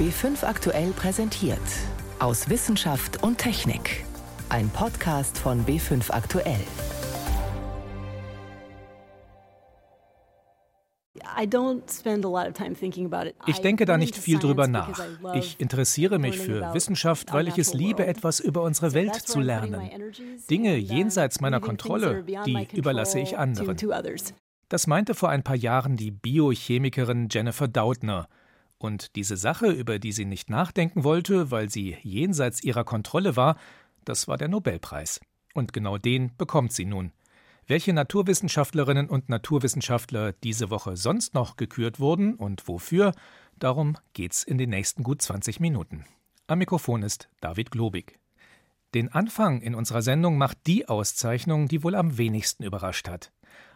B5 0.00 0.44
aktuell 0.46 0.92
präsentiert. 0.92 1.58
Aus 2.20 2.48
Wissenschaft 2.48 3.22
und 3.22 3.36
Technik. 3.36 4.06
Ein 4.48 4.70
Podcast 4.70 5.36
von 5.36 5.66
B5 5.66 6.10
aktuell. 6.10 6.64
Ich 13.46 13.60
denke 13.60 13.84
da 13.84 13.98
nicht 13.98 14.16
viel 14.16 14.38
drüber 14.38 14.68
nach. 14.68 15.04
Ich 15.34 15.60
interessiere 15.60 16.18
mich 16.18 16.38
für 16.38 16.72
Wissenschaft, 16.72 17.34
weil 17.34 17.48
ich 17.48 17.58
es 17.58 17.74
liebe, 17.74 18.06
etwas 18.06 18.40
über 18.40 18.62
unsere 18.62 18.94
Welt 18.94 19.16
zu 19.16 19.38
lernen. 19.38 19.82
Dinge 20.48 20.76
jenseits 20.76 21.42
meiner 21.42 21.60
Kontrolle, 21.60 22.24
die 22.46 22.68
überlasse 22.72 23.20
ich 23.20 23.36
anderen. 23.36 23.76
Das 24.70 24.86
meinte 24.86 25.14
vor 25.14 25.28
ein 25.28 25.42
paar 25.42 25.56
Jahren 25.56 25.98
die 25.98 26.10
Biochemikerin 26.10 27.28
Jennifer 27.30 27.68
Doudna. 27.68 28.28
Und 28.80 29.14
diese 29.14 29.36
Sache, 29.36 29.66
über 29.66 29.98
die 29.98 30.10
sie 30.10 30.24
nicht 30.24 30.48
nachdenken 30.48 31.04
wollte, 31.04 31.50
weil 31.50 31.68
sie 31.68 31.98
jenseits 32.02 32.64
ihrer 32.64 32.82
Kontrolle 32.82 33.36
war, 33.36 33.58
das 34.06 34.26
war 34.26 34.38
der 34.38 34.48
Nobelpreis. 34.48 35.20
Und 35.52 35.74
genau 35.74 35.98
den 35.98 36.34
bekommt 36.38 36.72
sie 36.72 36.86
nun. 36.86 37.12
Welche 37.66 37.92
Naturwissenschaftlerinnen 37.92 39.10
und 39.10 39.28
Naturwissenschaftler 39.28 40.32
diese 40.32 40.70
Woche 40.70 40.96
sonst 40.96 41.34
noch 41.34 41.56
gekürt 41.56 42.00
wurden 42.00 42.34
und 42.34 42.66
wofür, 42.68 43.12
darum 43.58 43.98
geht's 44.14 44.42
in 44.42 44.56
den 44.56 44.70
nächsten 44.70 45.02
gut 45.02 45.20
20 45.20 45.60
Minuten. 45.60 46.06
Am 46.46 46.58
Mikrofon 46.58 47.02
ist 47.02 47.28
David 47.42 47.70
Globig. 47.70 48.18
Den 48.94 49.12
Anfang 49.12 49.60
in 49.60 49.74
unserer 49.74 50.00
Sendung 50.00 50.38
macht 50.38 50.56
die 50.66 50.88
Auszeichnung, 50.88 51.68
die 51.68 51.84
wohl 51.84 51.94
am 51.94 52.16
wenigsten 52.16 52.64
überrascht 52.64 53.08
hat. 53.08 53.30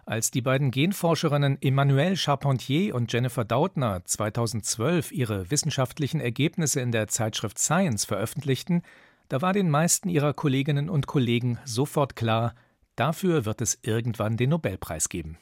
Als 0.07 0.31
die 0.31 0.43
beiden 0.43 0.71
Genforscherinnen 0.71 1.59
Emmanuelle 1.63 2.17
Charpentier 2.17 2.95
und 2.95 3.13
Jennifer 3.13 3.45
Doudna 3.45 4.05
2012 4.05 5.13
ihre 5.13 5.51
wissenschaftlichen 5.51 6.21
Ergebnisse 6.21 6.81
in 6.81 6.93
der 6.93 7.09
Zeitschrift 7.09 7.59
Science 7.59 8.05
veröffentlichten, 8.05 8.83
da 9.29 9.41
war 9.41 9.53
den 9.53 9.71
meisten 9.71 10.09
ihrer 10.09 10.35
Kolleginnen 10.35 10.91
und 10.91 11.07
Kollegen 11.07 11.59
sofort 11.65 12.17
klar, 12.17 12.55
Dafür 12.97 13.45
wird 13.45 13.61
es 13.61 13.79
irgendwann 13.83 14.37
den 14.37 14.51
Nobelpreis 14.51 15.09
geben. 15.09 15.39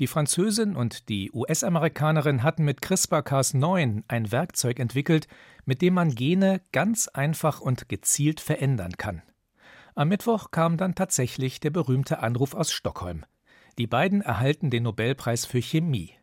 Die 0.00 0.06
Französin 0.06 0.74
und 0.74 1.08
die 1.08 1.30
US-Amerikanerin 1.32 2.42
hatten 2.42 2.64
mit 2.64 2.80
CRISPR-Cas9 2.80 4.02
ein 4.08 4.32
Werkzeug 4.32 4.80
entwickelt, 4.80 5.28
mit 5.64 5.80
dem 5.80 5.94
man 5.94 6.14
Gene 6.14 6.60
ganz 6.72 7.08
einfach 7.08 7.60
und 7.60 7.88
gezielt 7.88 8.40
verändern 8.40 8.96
kann. 8.96 9.22
Am 9.94 10.08
Mittwoch 10.08 10.50
kam 10.50 10.76
dann 10.76 10.94
tatsächlich 10.94 11.60
der 11.60 11.70
berühmte 11.70 12.20
Anruf 12.20 12.54
aus 12.54 12.72
Stockholm. 12.72 13.24
Die 13.78 13.86
beiden 13.86 14.20
erhalten 14.20 14.70
den 14.70 14.82
Nobelpreis 14.82 15.46
für 15.46 15.60
Chemie. 15.60 16.14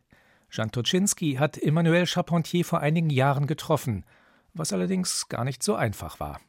Jean 0.50 0.70
Toczynski 0.70 1.34
hat 1.34 1.58
Emmanuel 1.58 2.06
Charpentier 2.06 2.64
vor 2.64 2.80
einigen 2.80 3.10
Jahren 3.10 3.46
getroffen, 3.46 4.04
was 4.54 4.72
allerdings 4.72 5.28
gar 5.28 5.44
nicht 5.44 5.62
so 5.62 5.74
einfach 5.74 6.20
war. 6.20 6.40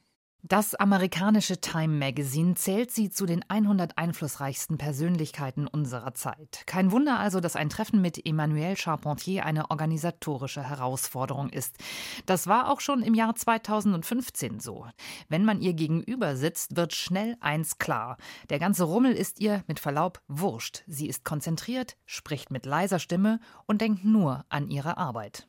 Das 0.44 0.74
amerikanische 0.74 1.62
Time 1.62 2.00
Magazine 2.00 2.56
zählt 2.56 2.90
sie 2.90 3.12
zu 3.12 3.28
den 3.28 3.46
100 3.48 4.00
einflussreichsten 4.00 4.80
Persönlichkeiten 4.80 5.68
unserer 5.68 6.16
Zeit. 6.16 6.64
Kein 6.66 6.92
Wunder 6.92 7.20
also, 7.20 7.40
dass 7.40 7.56
ein 7.56 7.70
Treffen 7.70 8.02
mit 8.02 8.26
Emmanuel 8.26 8.76
Charpentier 8.76 9.46
eine 9.46 9.70
organisatorische 9.70 10.68
Herausforderung 10.68 11.50
ist. 11.50 11.78
Das 12.26 12.48
war 12.48 12.72
auch 12.72 12.82
schon 12.82 13.04
im 13.04 13.14
Jahr 13.14 13.36
2015 13.36 14.60
so. 14.60 14.88
Wenn 15.30 15.46
man 15.46 15.62
ihr 15.62 15.74
gegenüber 15.74 16.36
sitzt, 16.36 16.76
wird 16.76 16.94
schnell 16.94 17.38
eins 17.40 17.78
klar. 17.78 18.18
Der 18.50 18.58
ganze 18.58 18.86
Rummel 18.86 19.14
ist 19.14 19.40
ihr 19.40 19.64
mit 19.68 19.80
Verlaub 19.80 20.22
wurscht. 20.28 20.82
Sie 20.88 21.08
ist 21.08 21.24
konzentriert, 21.24 21.98
spricht 22.08 22.50
mit 22.50 22.66
leiser 22.66 22.98
Stimme 22.98 23.40
und 23.68 23.80
denkt 23.80 24.04
nur 24.04 24.44
an 24.50 24.70
ihre 24.70 24.98
Arbeit. 24.98 25.48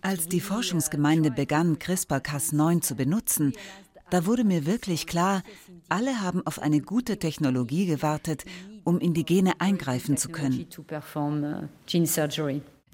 Als 0.00 0.28
die 0.28 0.40
Forschungsgemeinde 0.40 1.30
begann, 1.30 1.78
CRISPR-Cas9 1.78 2.80
zu 2.80 2.94
benutzen, 2.94 3.52
da 4.10 4.24
wurde 4.24 4.44
mir 4.44 4.64
wirklich 4.64 5.06
klar, 5.06 5.42
alle 5.88 6.20
haben 6.22 6.46
auf 6.46 6.60
eine 6.60 6.80
gute 6.80 7.18
Technologie 7.18 7.86
gewartet, 7.86 8.44
um 8.84 9.00
in 9.00 9.12
die 9.12 9.24
Gene 9.24 9.60
eingreifen 9.60 10.16
zu 10.16 10.30
können. 10.30 10.66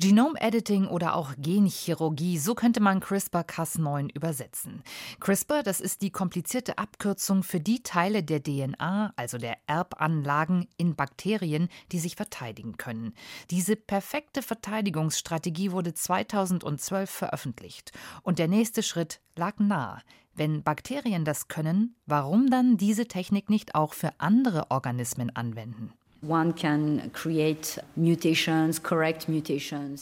Genome 0.00 0.41
Editing 0.41 0.88
oder 0.88 1.15
auch 1.15 1.34
Genchirurgie, 1.38 2.38
so 2.38 2.55
könnte 2.55 2.81
man 2.81 3.00
CRISPR-Cas9 3.00 4.12
übersetzen. 4.12 4.82
CRISPR, 5.21 5.62
das 5.62 5.81
ist 5.81 6.03
die 6.03 6.10
komplizierte 6.10 6.78
Abkürzung 6.78 7.44
für 7.44 7.60
die 7.60 7.82
Teile 7.82 8.25
der 8.25 8.43
DNA, 8.43 9.12
also 9.15 9.38
der 9.38 9.56
Erbanlagen 9.69 10.66
in 10.77 10.97
Bakterien, 10.97 11.69
die 11.93 12.00
sich 12.00 12.16
verteidigen 12.16 12.77
können. 12.77 13.15
Diese 13.50 13.77
perfekte 13.77 14.43
Verteidigungsstrategie 14.43 15.71
wurde 15.71 15.94
2012 15.94 17.09
veröffentlicht. 17.09 17.93
Und 18.22 18.41
der 18.41 18.49
nächste 18.49 18.82
Schritt 18.82 19.21
lag 19.37 19.59
nahe. 19.59 20.00
Wenn 20.34 20.65
Bakterien 20.65 21.25
das 21.25 21.47
können, 21.47 21.94
warum 22.06 22.50
dann 22.50 22.76
diese 22.76 23.06
Technik 23.06 23.49
nicht 23.49 23.76
auch 23.76 23.94
für 23.94 24.11
andere 24.19 24.72
Organismen 24.72 25.31
anwenden? 25.31 25.93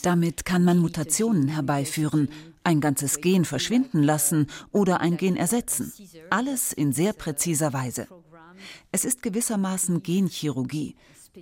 Damit 0.01 0.45
kann 0.45 0.63
man 0.63 0.79
Mutationen 0.79 1.47
herbeiführen, 1.47 2.29
ein 2.63 2.81
ganzes 2.81 3.21
Gen 3.21 3.45
verschwinden 3.45 4.03
lassen 4.03 4.47
oder 4.71 5.01
ein 5.01 5.17
Gen 5.17 5.35
ersetzen. 5.35 5.91
Alles 6.29 6.73
in 6.73 6.93
sehr 6.93 7.13
präziser 7.13 7.73
Weise. 7.73 8.07
Es 8.91 9.05
ist 9.05 9.21
gewissermaßen 9.21 10.03
Genchirurgie. 10.03 10.95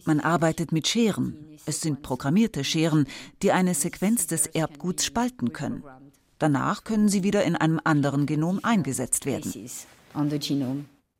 Man 0.05 0.19
arbeitet 0.19 0.71
mit 0.71 0.87
Scheren. 0.87 1.35
Es 1.65 1.81
sind 1.81 2.01
programmierte 2.01 2.63
Scheren, 2.63 3.05
die 3.41 3.51
eine 3.51 3.73
Sequenz 3.73 4.27
des 4.27 4.47
Erbguts 4.47 5.05
spalten 5.05 5.53
können. 5.53 5.83
Danach 6.39 6.83
können 6.83 7.07
sie 7.07 7.23
wieder 7.23 7.43
in 7.43 7.55
einem 7.55 7.79
anderen 7.83 8.25
Genom 8.25 8.59
eingesetzt 8.63 9.25
werden. 9.25 9.53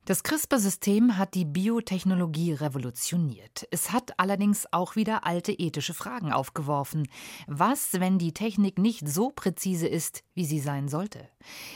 Das 0.06 0.24
CRISPR-System 0.24 1.20
hat 1.20 1.36
die 1.36 1.46
Biotechnologie 1.46 2.54
revolutioniert. 2.54 3.68
Es 3.70 3.92
hat 3.92 4.14
allerdings 4.18 4.66
auch 4.72 4.96
wieder 4.96 5.28
alte 5.28 5.52
ethische 5.52 5.94
Fragen 5.94 6.32
aufgeworfen. 6.32 7.08
Was, 7.46 8.00
wenn 8.00 8.18
die 8.18 8.34
Technik 8.34 8.80
nicht 8.80 9.08
so 9.08 9.30
präzise 9.30 9.88
ist, 9.88 10.24
wie 10.34 10.46
sie 10.46 10.60
sein 10.60 10.88
sollte? 10.88 11.30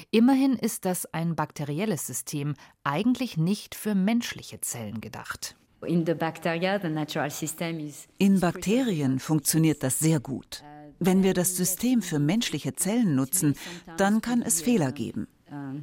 Immerhin 0.09 0.53
ist 0.53 0.85
das 0.85 1.05
ein 1.13 1.35
bakterielles 1.35 2.07
System, 2.07 2.55
eigentlich 2.83 3.37
nicht 3.37 3.75
für 3.75 3.93
menschliche 3.93 4.59
Zellen 4.59 5.01
gedacht. 5.01 5.55
In 8.17 8.39
Bakterien 8.39 9.19
funktioniert 9.19 9.83
das 9.83 9.99
sehr 9.99 10.19
gut. 10.19 10.63
Wenn 10.97 11.21
wir 11.21 11.35
das 11.35 11.55
System 11.55 12.01
für 12.01 12.17
menschliche 12.17 12.73
Zellen 12.73 13.13
nutzen, 13.13 13.55
dann 13.97 14.21
kann 14.21 14.41
es 14.41 14.61
Fehler 14.61 14.91
geben. 14.91 15.27
Uh, 15.51 15.75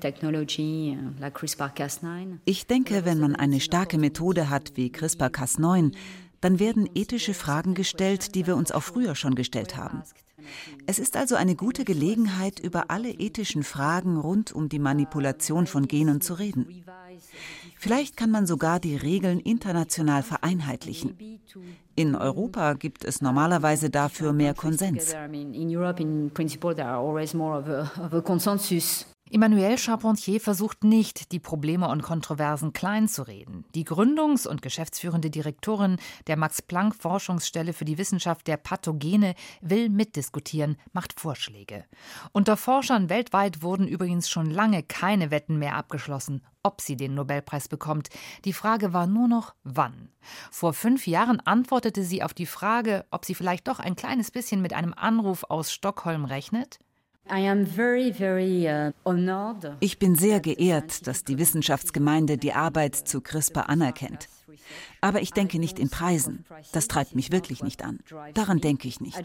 technology 0.00 0.96
uh, 0.96 1.20
like 1.20 1.36
CRISPR-Cas9. 1.36 2.38
Ich 2.44 2.66
denke, 2.68 3.04
wenn 3.04 3.18
man 3.18 3.34
eine 3.34 3.58
starke 3.60 3.98
Methode 3.98 4.50
hat 4.50 4.76
wie 4.76 4.90
CRISPR-Cas9, 4.90 5.92
dann 6.40 6.58
werden 6.60 6.88
ethische 6.94 7.34
Fragen 7.34 7.74
gestellt, 7.74 8.36
die 8.36 8.46
wir 8.46 8.56
uns 8.56 8.70
auch 8.70 8.84
früher 8.84 9.16
schon 9.16 9.34
gestellt 9.34 9.76
haben. 9.76 10.02
Es 10.86 10.98
ist 10.98 11.16
also 11.16 11.34
eine 11.34 11.54
gute 11.54 11.84
Gelegenheit, 11.84 12.60
über 12.60 12.90
alle 12.90 13.10
ethischen 13.10 13.62
Fragen 13.62 14.16
rund 14.16 14.52
um 14.52 14.68
die 14.68 14.78
Manipulation 14.78 15.66
von 15.66 15.86
Genen 15.86 16.20
zu 16.20 16.34
reden. 16.34 16.84
Vielleicht 17.82 18.18
kann 18.18 18.30
man 18.30 18.46
sogar 18.46 18.78
die 18.78 18.94
Regeln 18.94 19.40
international 19.40 20.22
vereinheitlichen. 20.22 21.16
In 21.96 22.14
Europa 22.14 22.74
gibt 22.74 23.06
es 23.06 23.22
normalerweise 23.22 23.88
dafür 23.88 24.34
mehr 24.34 24.52
Konsens. 24.52 25.14
Emmanuel 29.32 29.78
Charpentier 29.78 30.40
versucht 30.40 30.82
nicht, 30.82 31.30
die 31.30 31.38
Probleme 31.38 31.88
und 31.88 32.02
Kontroversen 32.02 32.72
kleinzureden. 32.72 33.64
Die 33.76 33.84
Gründungs- 33.84 34.48
und 34.48 34.60
geschäftsführende 34.60 35.30
Direktorin 35.30 35.98
der 36.26 36.36
Max-Planck-Forschungsstelle 36.36 37.72
für 37.72 37.84
die 37.84 37.96
Wissenschaft 37.96 38.48
der 38.48 38.56
Pathogene 38.56 39.36
will 39.60 39.88
mitdiskutieren, 39.88 40.76
macht 40.92 41.20
Vorschläge. 41.20 41.84
Unter 42.32 42.56
Forschern 42.56 43.08
weltweit 43.08 43.62
wurden 43.62 43.86
übrigens 43.86 44.28
schon 44.28 44.50
lange 44.50 44.82
keine 44.82 45.30
Wetten 45.30 45.60
mehr 45.60 45.76
abgeschlossen, 45.76 46.42
ob 46.64 46.80
sie 46.80 46.96
den 46.96 47.14
Nobelpreis 47.14 47.68
bekommt. 47.68 48.08
Die 48.44 48.52
Frage 48.52 48.92
war 48.92 49.06
nur 49.06 49.28
noch, 49.28 49.54
wann. 49.62 50.08
Vor 50.50 50.72
fünf 50.72 51.06
Jahren 51.06 51.38
antwortete 51.38 52.02
sie 52.02 52.24
auf 52.24 52.34
die 52.34 52.46
Frage, 52.46 53.06
ob 53.12 53.24
sie 53.24 53.36
vielleicht 53.36 53.68
doch 53.68 53.78
ein 53.78 53.94
kleines 53.94 54.32
bisschen 54.32 54.60
mit 54.60 54.72
einem 54.72 54.92
Anruf 54.92 55.44
aus 55.48 55.72
Stockholm 55.72 56.24
rechnet. 56.24 56.80
Uh, 57.30 58.74
ich 59.80 59.98
bin 59.98 60.14
sehr 60.16 60.40
geehrt, 60.40 61.06
dass 61.06 61.24
die 61.24 61.38
Wissenschaftsgemeinde 61.38 62.38
die 62.38 62.52
Arbeit 62.52 62.96
zu 62.96 63.20
CRISPR 63.20 63.68
anerkennt. 63.68 64.28
Aber 65.00 65.20
ich 65.20 65.32
denke 65.32 65.58
nicht 65.58 65.78
in 65.78 65.90
Preisen. 65.90 66.44
Das 66.72 66.88
treibt 66.88 67.14
mich 67.14 67.30
wirklich 67.30 67.62
nicht 67.62 67.84
an. 67.84 68.00
Daran 68.34 68.58
denke 68.58 68.88
ich 68.88 69.00
nicht. 69.00 69.16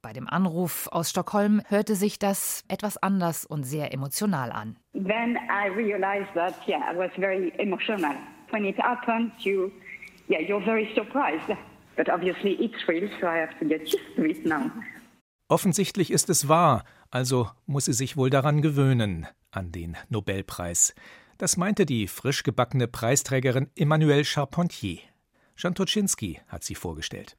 Bei 0.00 0.12
dem 0.12 0.28
Anruf 0.28 0.88
aus 0.90 1.10
Stockholm 1.10 1.62
hörte 1.68 1.94
sich 1.94 2.18
das 2.18 2.64
etwas 2.68 2.96
anders 2.96 3.46
und 3.46 3.62
sehr 3.64 3.92
emotional 3.92 4.50
an. 4.50 4.76
Then 4.94 5.36
I 5.48 5.68
realized 5.68 6.34
that, 6.34 6.54
yeah, 6.66 6.80
I 6.92 6.96
was 6.96 7.10
very 7.18 7.52
emotional. 7.58 8.16
When 8.50 8.64
it 8.64 8.76
happened, 8.78 9.32
you, 9.40 9.70
yeah, 10.28 10.40
you're 10.40 10.64
very 10.64 10.88
surprised. 10.94 11.56
Offensichtlich 15.52 16.10
ist 16.10 16.30
es 16.30 16.48
wahr, 16.48 16.82
also 17.10 17.50
muss 17.66 17.84
sie 17.84 17.92
sich 17.92 18.16
wohl 18.16 18.30
daran 18.30 18.62
gewöhnen, 18.62 19.26
an 19.50 19.70
den 19.70 19.98
Nobelpreis. 20.08 20.94
Das 21.36 21.58
meinte 21.58 21.84
die 21.84 22.08
frisch 22.08 22.42
gebackene 22.42 22.88
Preisträgerin 22.88 23.68
Emmanuelle 23.76 24.24
Charpentier. 24.24 25.00
Jean 25.54 25.74
Toczynski 25.74 26.40
hat 26.48 26.64
sie 26.64 26.74
vorgestellt. 26.74 27.36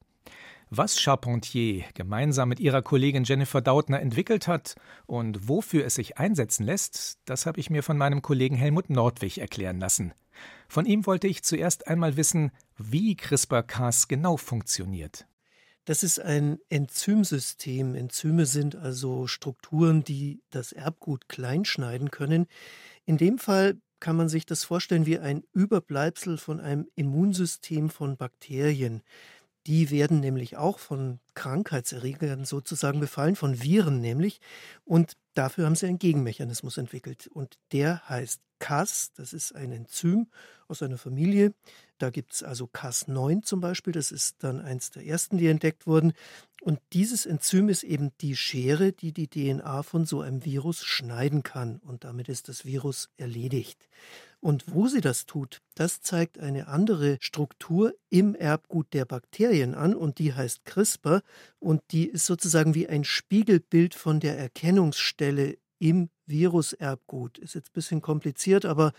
Was 0.69 1.01
Charpentier 1.01 1.85
gemeinsam 1.95 2.49
mit 2.49 2.59
ihrer 2.59 2.83
Kollegin 2.83 3.23
Jennifer 3.23 3.61
Dautner 3.61 3.99
entwickelt 3.99 4.47
hat 4.47 4.75
und 5.07 5.49
wofür 5.49 5.83
es 5.83 5.95
sich 5.95 6.19
einsetzen 6.19 6.67
lässt, 6.67 7.17
das 7.25 7.47
habe 7.47 7.59
ich 7.59 7.71
mir 7.71 7.81
von 7.81 7.97
meinem 7.97 8.21
Kollegen 8.21 8.55
Helmut 8.55 8.91
Nordwig 8.91 9.39
erklären 9.39 9.79
lassen. 9.79 10.13
Von 10.67 10.85
ihm 10.85 11.07
wollte 11.07 11.27
ich 11.27 11.41
zuerst 11.41 11.87
einmal 11.87 12.15
wissen, 12.15 12.51
wie 12.77 13.15
CRISPR-Cas 13.15 14.07
genau 14.07 14.37
funktioniert. 14.37 15.25
Das 15.85 16.01
ist 16.03 16.19
ein 16.19 16.59
Enzymsystem. 16.69 17.95
Enzyme 17.95 18.45
sind 18.45 18.75
also 18.75 19.27
Strukturen, 19.27 20.03
die 20.03 20.41
das 20.49 20.71
Erbgut 20.71 21.27
kleinschneiden 21.27 22.09
können. 22.09 22.47
In 23.05 23.17
dem 23.17 23.37
Fall 23.37 23.77
kann 23.99 24.15
man 24.15 24.29
sich 24.29 24.45
das 24.45 24.63
vorstellen 24.63 25.05
wie 25.05 25.19
ein 25.19 25.43
Überbleibsel 25.53 26.37
von 26.37 26.59
einem 26.59 26.87
Immunsystem 26.95 27.89
von 27.89 28.15
Bakterien. 28.15 29.01
Die 29.65 29.91
werden 29.91 30.19
nämlich 30.19 30.57
auch 30.57 30.79
von 30.79 31.19
Krankheitserregern 31.35 32.45
sozusagen 32.45 32.99
befallen, 32.99 33.35
von 33.35 33.61
Viren 33.61 33.99
nämlich. 33.99 34.39
Und 34.85 35.13
dafür 35.33 35.65
haben 35.65 35.75
sie 35.75 35.87
einen 35.87 35.99
Gegenmechanismus 35.99 36.77
entwickelt. 36.77 37.27
Und 37.27 37.57
der 37.71 38.07
heißt 38.07 38.41
Cas, 38.59 39.11
das 39.13 39.33
ist 39.33 39.53
ein 39.55 39.71
Enzym 39.73 40.27
aus 40.69 40.81
einer 40.81 40.97
Familie. 40.97 41.53
Da 41.97 42.09
gibt 42.09 42.33
es 42.33 42.43
also 42.43 42.65
Cas9 42.65 43.43
zum 43.43 43.59
Beispiel, 43.59 43.91
das 43.91 44.11
ist 44.11 44.43
dann 44.43 44.61
eins 44.61 44.89
der 44.89 45.05
ersten, 45.05 45.37
die 45.37 45.47
entdeckt 45.47 45.85
wurden. 45.85 46.13
Und 46.63 46.79
dieses 46.93 47.25
Enzym 47.25 47.67
ist 47.67 47.83
eben 47.83 48.11
die 48.21 48.37
Schere, 48.37 48.93
die 48.93 49.11
die 49.11 49.27
DNA 49.27 49.83
von 49.83 50.05
so 50.05 50.21
einem 50.21 50.45
Virus 50.45 50.85
schneiden 50.85 51.43
kann. 51.43 51.79
Und 51.79 52.05
damit 52.05 52.29
ist 52.29 52.47
das 52.47 52.63
Virus 52.63 53.09
erledigt. 53.17 53.89
Und 54.39 54.63
wo 54.73 54.87
sie 54.87 55.01
das 55.01 55.25
tut, 55.25 55.61
das 55.75 56.01
zeigt 56.01 56.39
eine 56.39 56.69
andere 56.69 57.17
Struktur 57.19 57.93
im 58.09 58.33
Erbgut 58.33 58.93
der 58.93 59.03
Bakterien 59.03 59.75
an 59.75 59.93
und 59.93 60.19
die 60.19 60.33
heißt 60.33 60.63
CRISPR 60.63 61.21
und 61.59 61.81
die 61.91 62.07
ist 62.07 62.27
sozusagen 62.27 62.75
wie 62.75 62.87
ein 62.87 63.03
Spiegelbild 63.03 63.93
von 63.93 64.21
der 64.21 64.37
Erkennungsstelle 64.37 65.57
im 65.79 66.09
Viruserbgut. 66.27 67.39
Ist 67.39 67.55
jetzt 67.55 67.71
ein 67.71 67.73
bisschen 67.73 68.01
kompliziert, 68.01 68.63
aber 68.63 68.93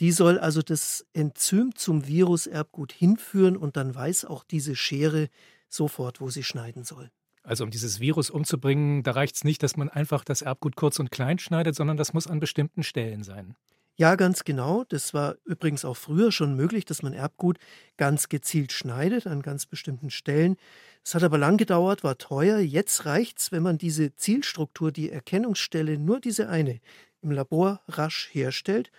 die 0.00 0.10
soll 0.10 0.36
also 0.40 0.62
das 0.62 1.06
Enzym 1.12 1.76
zum 1.76 2.08
Viruserbgut 2.08 2.92
hinführen 2.92 3.56
und 3.56 3.76
dann 3.76 3.94
weiß 3.94 4.24
auch 4.24 4.42
diese 4.42 4.74
Schere 4.74 5.28
sofort, 5.74 6.20
wo 6.20 6.30
sie 6.30 6.42
schneiden 6.42 6.84
soll. 6.84 7.10
Also 7.42 7.64
um 7.64 7.70
dieses 7.70 8.00
Virus 8.00 8.30
umzubringen, 8.30 9.02
da 9.02 9.12
reicht 9.12 9.36
es 9.36 9.44
nicht, 9.44 9.62
dass 9.62 9.76
man 9.76 9.90
einfach 9.90 10.24
das 10.24 10.40
Erbgut 10.40 10.76
kurz 10.76 10.98
und 10.98 11.10
klein 11.10 11.38
schneidet, 11.38 11.74
sondern 11.74 11.98
das 11.98 12.14
muss 12.14 12.26
an 12.26 12.40
bestimmten 12.40 12.82
Stellen 12.82 13.22
sein. 13.22 13.54
Ja, 13.96 14.16
ganz 14.16 14.42
genau. 14.42 14.84
Das 14.88 15.14
war 15.14 15.36
übrigens 15.44 15.84
auch 15.84 15.96
früher 15.96 16.32
schon 16.32 16.56
möglich, 16.56 16.84
dass 16.84 17.02
man 17.02 17.12
Erbgut 17.12 17.58
ganz 17.96 18.28
gezielt 18.28 18.72
schneidet 18.72 19.26
an 19.26 19.40
ganz 19.40 19.66
bestimmten 19.66 20.10
Stellen. 20.10 20.56
Es 21.04 21.14
hat 21.14 21.22
aber 21.22 21.38
lang 21.38 21.58
gedauert, 21.58 22.02
war 22.02 22.18
teuer. 22.18 22.58
Jetzt 22.58 23.06
reicht 23.06 23.38
es, 23.38 23.52
wenn 23.52 23.62
man 23.62 23.78
diese 23.78 24.16
Zielstruktur, 24.16 24.90
die 24.90 25.10
Erkennungsstelle, 25.10 25.98
nur 25.98 26.18
diese 26.18 26.48
eine, 26.48 26.80
im 27.20 27.30
Labor 27.30 27.82
rasch 27.86 28.30
herstellt 28.32 28.90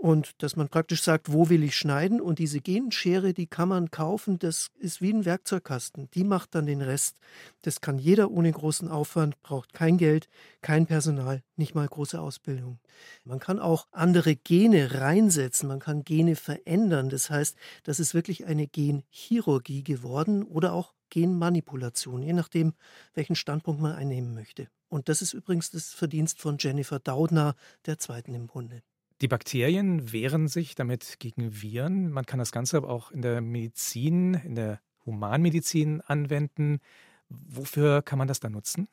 und 0.00 0.42
dass 0.42 0.56
man 0.56 0.70
praktisch 0.70 1.02
sagt, 1.02 1.30
wo 1.30 1.50
will 1.50 1.62
ich 1.62 1.76
schneiden 1.76 2.22
und 2.22 2.38
diese 2.38 2.60
Genschere, 2.60 3.34
die 3.34 3.46
kann 3.46 3.68
man 3.68 3.90
kaufen, 3.90 4.38
das 4.38 4.70
ist 4.78 5.02
wie 5.02 5.12
ein 5.12 5.26
Werkzeugkasten, 5.26 6.08
die 6.14 6.24
macht 6.24 6.54
dann 6.54 6.64
den 6.64 6.80
Rest. 6.80 7.18
Das 7.60 7.82
kann 7.82 7.98
jeder 7.98 8.30
ohne 8.30 8.50
großen 8.50 8.88
Aufwand, 8.88 9.38
braucht 9.42 9.74
kein 9.74 9.98
Geld, 9.98 10.30
kein 10.62 10.86
Personal, 10.86 11.42
nicht 11.56 11.74
mal 11.74 11.86
große 11.86 12.18
Ausbildung. 12.18 12.78
Man 13.24 13.40
kann 13.40 13.58
auch 13.58 13.88
andere 13.92 14.36
Gene 14.36 14.94
reinsetzen, 14.94 15.68
man 15.68 15.80
kann 15.80 16.02
Gene 16.02 16.34
verändern, 16.34 17.10
das 17.10 17.28
heißt, 17.28 17.54
das 17.82 18.00
ist 18.00 18.14
wirklich 18.14 18.46
eine 18.46 18.66
Genchirurgie 18.66 19.84
geworden 19.84 20.44
oder 20.44 20.72
auch 20.72 20.94
Genmanipulation, 21.10 22.22
je 22.22 22.32
nachdem, 22.32 22.72
welchen 23.12 23.36
Standpunkt 23.36 23.82
man 23.82 23.92
einnehmen 23.92 24.32
möchte. 24.32 24.68
Und 24.88 25.10
das 25.10 25.20
ist 25.20 25.34
übrigens 25.34 25.70
das 25.70 25.92
Verdienst 25.92 26.40
von 26.40 26.56
Jennifer 26.58 27.00
Doudna, 27.00 27.54
der 27.84 27.98
zweiten 27.98 28.32
im 28.32 28.46
Bunde. 28.46 28.80
Die 29.20 29.28
Bakterien 29.28 30.12
wehren 30.12 30.48
sich 30.48 30.74
damit 30.74 31.16
gegen 31.18 31.62
Viren. 31.62 32.10
Man 32.10 32.24
kann 32.24 32.38
das 32.38 32.52
Ganze 32.52 32.78
aber 32.78 32.88
auch 32.88 33.10
in 33.10 33.20
der 33.20 33.42
Medizin, 33.42 34.34
in 34.34 34.54
der 34.54 34.80
Humanmedizin 35.04 36.00
anwenden. 36.00 36.80
Wofür 37.28 38.00
kann 38.00 38.18
man 38.18 38.28
das 38.28 38.40
dann 38.40 38.52
nutzen? 38.52 38.88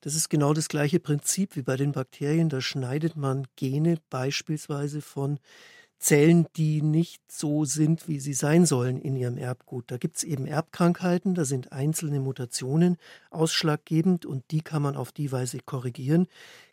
Das 0.00 0.14
ist 0.14 0.28
genau 0.28 0.52
das 0.52 0.68
gleiche 0.68 1.00
Prinzip 1.00 1.56
wie 1.56 1.62
bei 1.62 1.76
den 1.76 1.92
Bakterien. 1.92 2.48
Da 2.48 2.60
schneidet 2.60 3.16
man 3.16 3.46
Gene 3.56 3.98
beispielsweise 4.10 5.00
von 5.00 5.40
Zellen, 5.98 6.46
die 6.56 6.82
nicht 6.82 7.22
so 7.30 7.64
sind, 7.64 8.08
wie 8.08 8.20
sie 8.20 8.34
sein 8.34 8.66
sollen 8.66 9.00
in 9.00 9.16
ihrem 9.16 9.38
Erbgut. 9.38 9.90
Da 9.90 9.96
gibt 9.96 10.16
es 10.16 10.24
eben 10.24 10.46
Erbkrankheiten, 10.46 11.34
da 11.34 11.44
sind 11.44 11.72
einzelne 11.72 12.20
Mutationen 12.20 12.98
ausschlaggebend 13.30 14.26
und 14.26 14.44
die 14.50 14.60
kann 14.60 14.82
man 14.82 14.96
auf 14.96 15.12
die 15.12 15.32
Weise 15.32 15.60
korrigieren. 15.64 16.26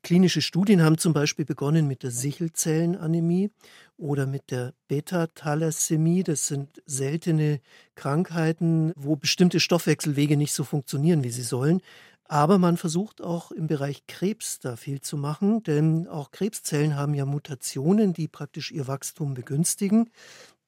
Klinische 0.04 0.42
Studien 0.42 0.82
haben 0.82 0.98
zum 0.98 1.14
Beispiel 1.14 1.46
begonnen 1.46 1.88
mit 1.88 2.04
der 2.04 2.12
Sichelzellenanämie 2.12 3.52
oder 3.98 4.26
mit 4.26 4.52
der 4.52 4.74
Beta-Thalassämie. 4.88 6.24
Das 6.24 6.48
sind 6.48 6.82
seltene 6.86 7.62
Krankheiten, 7.96 8.92
wo 8.96 9.16
bestimmte 9.16 9.60
Stoffwechselwege 9.60 10.36
nicht 10.36 10.54
so 10.54 10.64
funktionieren, 10.64 11.24
wie 11.24 11.30
sie 11.30 11.44
sollen. 11.44 11.82
Aber 12.32 12.60
man 12.60 12.78
versucht 12.78 13.22
auch 13.22 13.52
im 13.52 13.68
Bereich 13.68 14.08
Krebs 14.08 14.60
da 14.60 14.78
viel 14.78 15.02
zu 15.02 15.18
machen, 15.18 15.64
denn 15.64 16.08
auch 16.08 16.32
Krebszellen 16.32 16.96
haben 16.96 17.14
ja 17.14 17.26
Mutationen, 17.26 18.14
die 18.14 18.30
praktisch 18.30 18.72
ihr 18.72 18.88
Wachstum 18.88 19.34
begünstigen. 19.34 20.10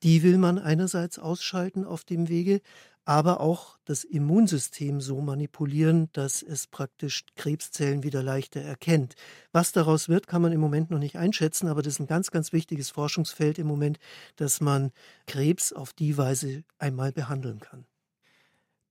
Die 0.04 0.24
will 0.24 0.38
man 0.38 0.60
einerseits 0.60 1.19
ausschalten 1.19 1.86
auf 1.86 2.04
dem 2.04 2.27
Wege, 2.27 2.60
aber 3.06 3.39
auch 3.39 3.77
das 3.86 4.04
Immunsystem 4.04 5.00
so 5.00 5.21
manipulieren, 5.21 6.10
dass 6.12 6.44
es 6.44 6.68
praktisch 6.68 7.24
Krebszellen 7.38 8.04
wieder 8.04 8.24
leichter 8.24 8.60
erkennt. 8.60 9.15
Was 9.54 9.71
daraus 9.71 10.10
wird, 10.10 10.27
kann 10.27 10.42
man 10.42 10.51
im 10.51 10.60
Moment 10.60 10.92
noch 10.92 11.00
nicht 11.00 11.15
einschätzen, 11.15 11.69
aber 11.69 11.81
das 11.81 11.94
ist 11.94 12.00
ein 12.01 12.07
ganz, 12.07 12.31
ganz 12.31 12.51
wichtiges 12.51 12.89
Forschungsfeld 12.89 13.57
im 13.57 13.68
Moment, 13.68 14.00
dass 14.36 14.60
man 14.60 14.92
Krebs 15.27 15.71
auf 15.71 15.94
die 15.94 16.18
Weise 16.18 16.65
einmal 16.77 17.13
behandeln 17.13 17.62
kann. 17.62 17.86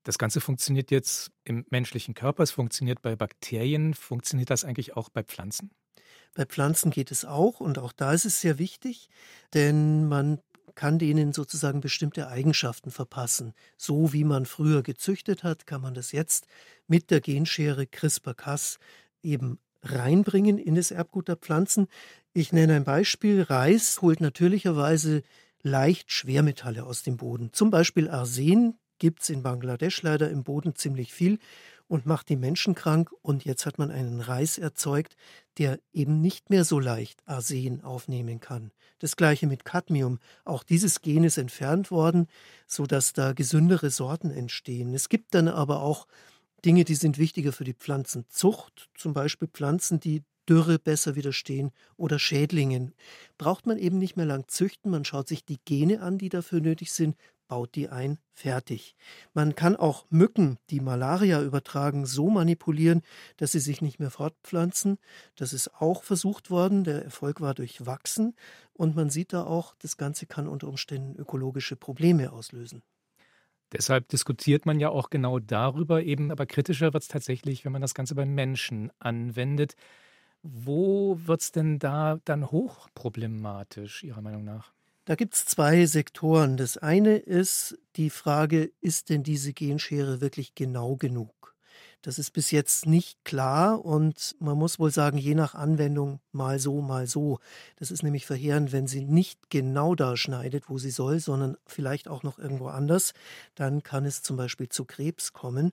Das 0.05 0.19
Ganze 0.19 0.41
funktioniert 0.41 0.91
jetzt 0.91 1.31
im 1.45 1.65
menschlichen 1.71 2.15
Körper, 2.15 2.43
es 2.43 2.51
funktioniert 2.51 3.03
bei 3.03 3.15
Bakterien. 3.15 3.95
Funktioniert 3.95 4.51
das 4.51 4.65
eigentlich 4.65 4.97
auch 4.97 5.09
bei 5.09 5.23
Pflanzen? 5.23 5.71
Bei 6.35 6.45
Pflanzen 6.45 6.91
geht 6.91 7.11
es 7.11 7.25
auch 7.25 7.61
und 7.61 7.79
auch 7.79 7.93
da 7.93 8.13
ist 8.13 8.25
es 8.25 8.41
sehr 8.41 8.59
wichtig, 8.59 9.09
denn 9.55 10.09
man 10.09 10.41
kann 10.75 10.99
denen 10.99 11.33
sozusagen 11.33 11.81
bestimmte 11.81 12.29
Eigenschaften 12.29 12.91
verpassen. 12.91 13.53
So 13.77 14.13
wie 14.13 14.25
man 14.25 14.47
früher 14.47 14.83
gezüchtet 14.83 15.45
hat, 15.45 15.67
kann 15.67 15.83
man 15.83 15.95
das 15.95 16.13
jetzt 16.13 16.47
mit 16.87 17.11
der 17.11 17.21
Genschere 17.21 17.87
CRISPR-Cas 17.87 18.79
eben 19.23 19.59
reinbringen 19.83 20.59
in 20.59 20.75
das 20.75 20.91
Erbgut 20.91 21.29
der 21.29 21.37
Pflanzen. 21.37 21.89
Ich 22.33 22.53
nenne 22.53 22.77
ein 22.77 22.85
Beispiel. 22.85 23.43
Reis 23.43 24.01
holt 24.01 24.21
natürlicherweise 24.21 25.23
leicht 25.63 26.11
Schwermetalle 26.11 26.85
aus 26.85 27.03
dem 27.03 27.17
Boden, 27.17 27.53
zum 27.53 27.71
Beispiel 27.71 28.09
Arsen, 28.09 28.79
gibt 29.03 29.25
es 29.25 29.31
in 29.31 29.43
Bangladesch 29.43 30.01
leider 30.03 30.31
im 30.31 30.45
Boden 30.45 30.77
ziemlich 30.77 31.13
viel 31.13 31.41
und 31.89 32.07
macht 32.07 32.29
die 32.29 32.37
Menschen 32.37 32.77
krank. 32.77 33.11
Und 33.21 33.45
jetzt 33.45 33.67
hat 33.67 33.77
man 33.77 33.91
einen 33.91 34.21
Reis 34.21 34.59
erzeugt, 34.59 35.17
der 35.59 35.81
eben 35.93 36.21
nicht 36.21 36.51
mehr 36.51 36.65
so 36.65 36.79
leicht 36.79 37.19
Arsen 37.27 37.83
aufnehmen 37.83 38.39
kann. 38.39 38.71
Das 39.01 39.17
gleiche 39.17 39.49
mit 39.49 39.65
Cadmium. 39.65 40.21
Auch 40.45 40.63
dieses 40.63 41.01
Gen 41.01 41.25
ist 41.25 41.37
entfernt 41.37 41.91
worden, 41.91 42.29
sodass 42.69 43.13
da 43.13 43.33
gesündere 43.33 43.91
Sorten 43.91 44.31
entstehen. 44.31 44.95
Es 44.95 45.09
gibt 45.09 45.35
dann 45.35 45.49
aber 45.49 45.83
auch 45.83 46.07
Dinge, 46.65 46.85
die 46.85 46.95
sind 46.95 47.19
wichtiger 47.19 47.51
für 47.51 47.65
die 47.65 47.75
Pflanzenzucht, 47.75 48.89
zum 48.97 49.15
Beispiel 49.15 49.49
Pflanzen, 49.49 49.99
die 49.99 50.23
Dürre 50.49 50.79
besser 50.79 51.17
widerstehen 51.17 51.73
oder 51.97 52.21
Schädlingen. 52.21 52.95
Braucht 53.37 53.67
man 53.67 53.79
eben 53.79 53.99
nicht 53.99 54.17
mehr 54.17 54.27
lang 54.27 54.45
züchten, 54.47 54.93
man 54.93 55.05
schaut 55.05 55.27
sich 55.27 55.45
die 55.45 55.59
Gene 55.65 56.03
an, 56.03 56.19
die 56.19 56.29
dafür 56.29 56.61
nötig 56.61 56.93
sind, 56.93 57.17
baut 57.53 57.75
die 57.75 57.91
ein, 57.91 58.19
fertig. 58.33 58.97
Man 59.35 59.55
kann 59.55 59.77
auch 59.77 60.07
Mücken, 60.09 60.57
die 60.71 60.81
Malaria 60.81 61.43
übertragen, 61.43 62.07
so 62.07 62.31
manipulieren, 62.31 63.03
dass 63.37 63.53
sie 63.53 63.59
sich 63.59 63.83
nicht 63.83 64.01
mehr 64.01 64.11
fortpflanzen. 64.11 64.97
Das 65.37 65.53
ist 65.53 65.75
auch 65.75 66.03
versucht 66.03 66.51
worden. 66.51 66.83
Der 66.83 67.05
Erfolg 67.05 67.43
war 67.43 67.53
durchwachsen. 67.53 68.35
Und 68.73 68.97
man 68.97 69.11
sieht 69.11 69.35
da 69.35 69.45
auch, 69.45 69.75
das 69.81 69.99
Ganze 69.99 70.25
kann 70.25 70.49
unter 70.49 70.67
Umständen 70.67 71.15
ökologische 71.21 71.77
Probleme 71.77 72.33
auslösen. 72.33 72.83
Deshalb 73.71 74.09
diskutiert 74.09 74.65
man 74.65 74.81
ja 74.81 74.89
auch 74.89 75.11
genau 75.11 75.39
darüber, 75.39 76.03
eben 76.03 76.31
aber 76.31 76.47
kritischer 76.47 76.95
wird 76.95 77.03
es 77.03 77.09
tatsächlich, 77.09 77.67
wenn 77.67 77.73
man 77.73 77.83
das 77.83 77.93
Ganze 77.93 78.15
beim 78.15 78.35
Menschen 78.35 78.91
anwendet. 78.99 79.75
Wo 80.43 81.19
wird 81.27 81.43
es 81.43 81.53
denn 81.53 81.79
da 81.79 82.19
dann 82.25 82.51
hochproblematisch, 82.51 84.05
Ihrer 84.05 84.23
Meinung 84.23 84.43
nach? 84.43 84.73
Da 85.05 85.17
gibt 85.17 85.35
es 85.35 85.47
zwei 85.47 85.85
Sektoren. 85.87 86.57
Das 86.57 86.79
eine 86.79 87.17
ist 87.17 87.77
die 87.97 88.09
Frage, 88.09 88.71
ist 88.81 89.11
denn 89.11 89.25
diese 89.25 89.53
Genschere 89.53 90.21
wirklich 90.21 90.55
genau 90.55 90.95
genug? 90.95 91.57
Das 92.03 92.19
ist 92.19 92.33
bis 92.33 92.51
jetzt 92.51 92.87
nicht 92.87 93.25
klar 93.25 93.85
und 93.85 94.35
man 94.41 94.59
muss 94.59 94.81
wohl 94.81 94.91
sagen, 94.91 95.19
je 95.19 95.35
nach 95.37 95.55
Anwendung 95.55 96.21
mal 96.33 96.59
so, 96.59 96.81
mal 96.81 97.07
so. 97.07 97.39
Das 97.77 97.91
ist 97.93 98.03
nämlich 98.03 98.27
verheerend, 98.27 98.73
wenn 98.73 98.89
sie 98.89 99.03
nicht 99.03 99.51
genau 99.51 99.95
da 99.95 100.17
schneidet, 100.17 100.69
wo 100.69 100.79
sie 100.79 100.91
soll, 100.91 101.21
sondern 101.21 101.57
vielleicht 101.67 102.09
auch 102.09 102.25
noch 102.25 102.39
irgendwo 102.39 102.69
anders. 102.69 103.13
Dann 103.55 103.85
kann 103.85 104.05
es 104.05 104.23
zum 104.23 104.37
Beispiel 104.37 104.69
zu 104.69 104.85
Krebs 104.85 105.33
kommen. 105.33 105.73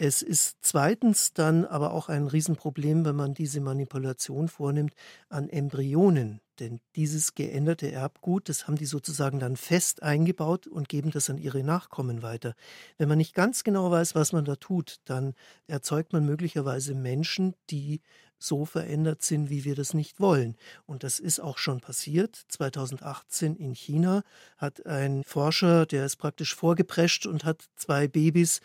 Es 0.00 0.22
ist 0.22 0.58
zweitens 0.60 1.32
dann 1.32 1.64
aber 1.64 1.92
auch 1.92 2.08
ein 2.08 2.28
Riesenproblem, 2.28 3.04
wenn 3.04 3.16
man 3.16 3.34
diese 3.34 3.60
Manipulation 3.60 4.46
vornimmt 4.46 4.94
an 5.28 5.48
Embryonen. 5.48 6.40
Denn 6.60 6.78
dieses 6.94 7.34
geänderte 7.34 7.90
Erbgut, 7.90 8.48
das 8.48 8.68
haben 8.68 8.76
die 8.76 8.86
sozusagen 8.86 9.40
dann 9.40 9.56
fest 9.56 10.04
eingebaut 10.04 10.68
und 10.68 10.88
geben 10.88 11.10
das 11.10 11.28
an 11.30 11.36
ihre 11.36 11.64
Nachkommen 11.64 12.22
weiter. 12.22 12.54
Wenn 12.96 13.08
man 13.08 13.18
nicht 13.18 13.34
ganz 13.34 13.64
genau 13.64 13.90
weiß, 13.90 14.14
was 14.14 14.32
man 14.32 14.44
da 14.44 14.54
tut, 14.54 14.98
dann 15.04 15.34
erzeugt 15.66 16.12
man 16.12 16.24
möglicherweise 16.24 16.94
Menschen, 16.94 17.56
die 17.68 18.00
so 18.38 18.64
verändert 18.64 19.22
sind, 19.22 19.50
wie 19.50 19.64
wir 19.64 19.74
das 19.74 19.94
nicht 19.94 20.20
wollen. 20.20 20.56
Und 20.86 21.02
das 21.02 21.18
ist 21.18 21.40
auch 21.40 21.58
schon 21.58 21.80
passiert. 21.80 22.40
2018 22.46 23.56
in 23.56 23.74
China 23.74 24.22
hat 24.58 24.86
ein 24.86 25.24
Forscher, 25.24 25.86
der 25.86 26.06
ist 26.06 26.18
praktisch 26.18 26.54
vorgeprescht 26.54 27.26
und 27.26 27.44
hat 27.44 27.64
zwei 27.74 28.06
Babys 28.06 28.60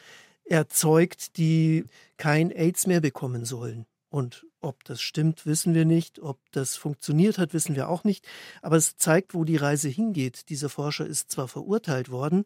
erzeugt, 0.46 1.38
die 1.38 1.86
kein 2.18 2.52
AIDS 2.52 2.88
mehr 2.88 3.02
bekommen 3.02 3.46
sollen. 3.46 3.86
Und 4.10 4.46
ob 4.62 4.84
das 4.84 5.02
stimmt, 5.02 5.46
wissen 5.46 5.74
wir 5.74 5.86
nicht. 5.86 6.20
Ob 6.20 6.40
das 6.52 6.76
funktioniert 6.76 7.38
hat, 7.38 7.54
wissen 7.54 7.76
wir 7.76 7.90
auch 7.90 8.04
nicht. 8.04 8.28
Aber 8.62 8.76
es 8.76 8.96
zeigt, 8.96 9.34
wo 9.34 9.44
die 9.44 9.56
Reise 9.56 9.90
hingeht. 9.90 10.50
Dieser 10.50 10.70
Forscher 10.70 11.06
ist 11.06 11.32
zwar 11.32 11.48
verurteilt 11.48 12.12
worden 12.12 12.46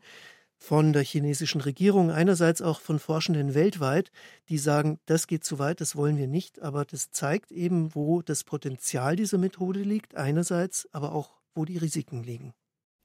von 0.57 0.91
der 0.91 1.03
chinesischen 1.03 1.61
Regierung, 1.61 2.09
einerseits 2.09 2.61
auch 2.61 2.79
von 2.79 2.99
Forschenden 2.99 3.53
weltweit, 3.53 4.11
die 4.49 4.57
sagen, 4.57 4.99
das 5.05 5.27
geht 5.27 5.43
zu 5.43 5.59
weit, 5.59 5.81
das 5.81 5.95
wollen 5.95 6.17
wir 6.17 6.27
nicht. 6.27 6.61
Aber 6.61 6.83
das 6.83 7.11
zeigt 7.11 7.51
eben, 7.51 7.93
wo 7.93 8.21
das 8.21 8.43
Potenzial 8.43 9.15
dieser 9.15 9.37
Methode 9.37 9.81
liegt, 9.81 10.15
einerseits, 10.15 10.87
aber 10.93 11.13
auch, 11.13 11.31
wo 11.53 11.65
die 11.65 11.77
Risiken 11.77 12.23
liegen. 12.23 12.53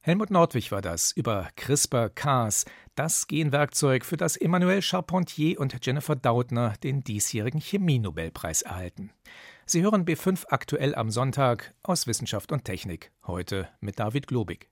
Helmut 0.04 0.30
Nordwig 0.30 0.72
war 0.72 0.82
das 0.82 1.12
über 1.12 1.48
CRISPR-Cas, 1.54 2.64
das 2.96 3.28
Genwerkzeug, 3.28 4.04
für 4.04 4.16
das 4.16 4.36
Emmanuel 4.36 4.82
Charpentier 4.82 5.60
und 5.60 5.76
Jennifer 5.86 6.16
Doudna 6.16 6.74
den 6.82 7.04
diesjährigen 7.04 7.60
Chemie-Nobelpreis 7.60 8.62
erhalten. 8.62 9.12
Sie 9.64 9.80
hören 9.80 10.04
B5 10.04 10.46
aktuell 10.48 10.96
am 10.96 11.12
Sonntag 11.12 11.72
aus 11.84 12.08
Wissenschaft 12.08 12.50
und 12.50 12.64
Technik, 12.64 13.12
heute 13.28 13.68
mit 13.78 14.00
David 14.00 14.26
Globig. 14.26 14.68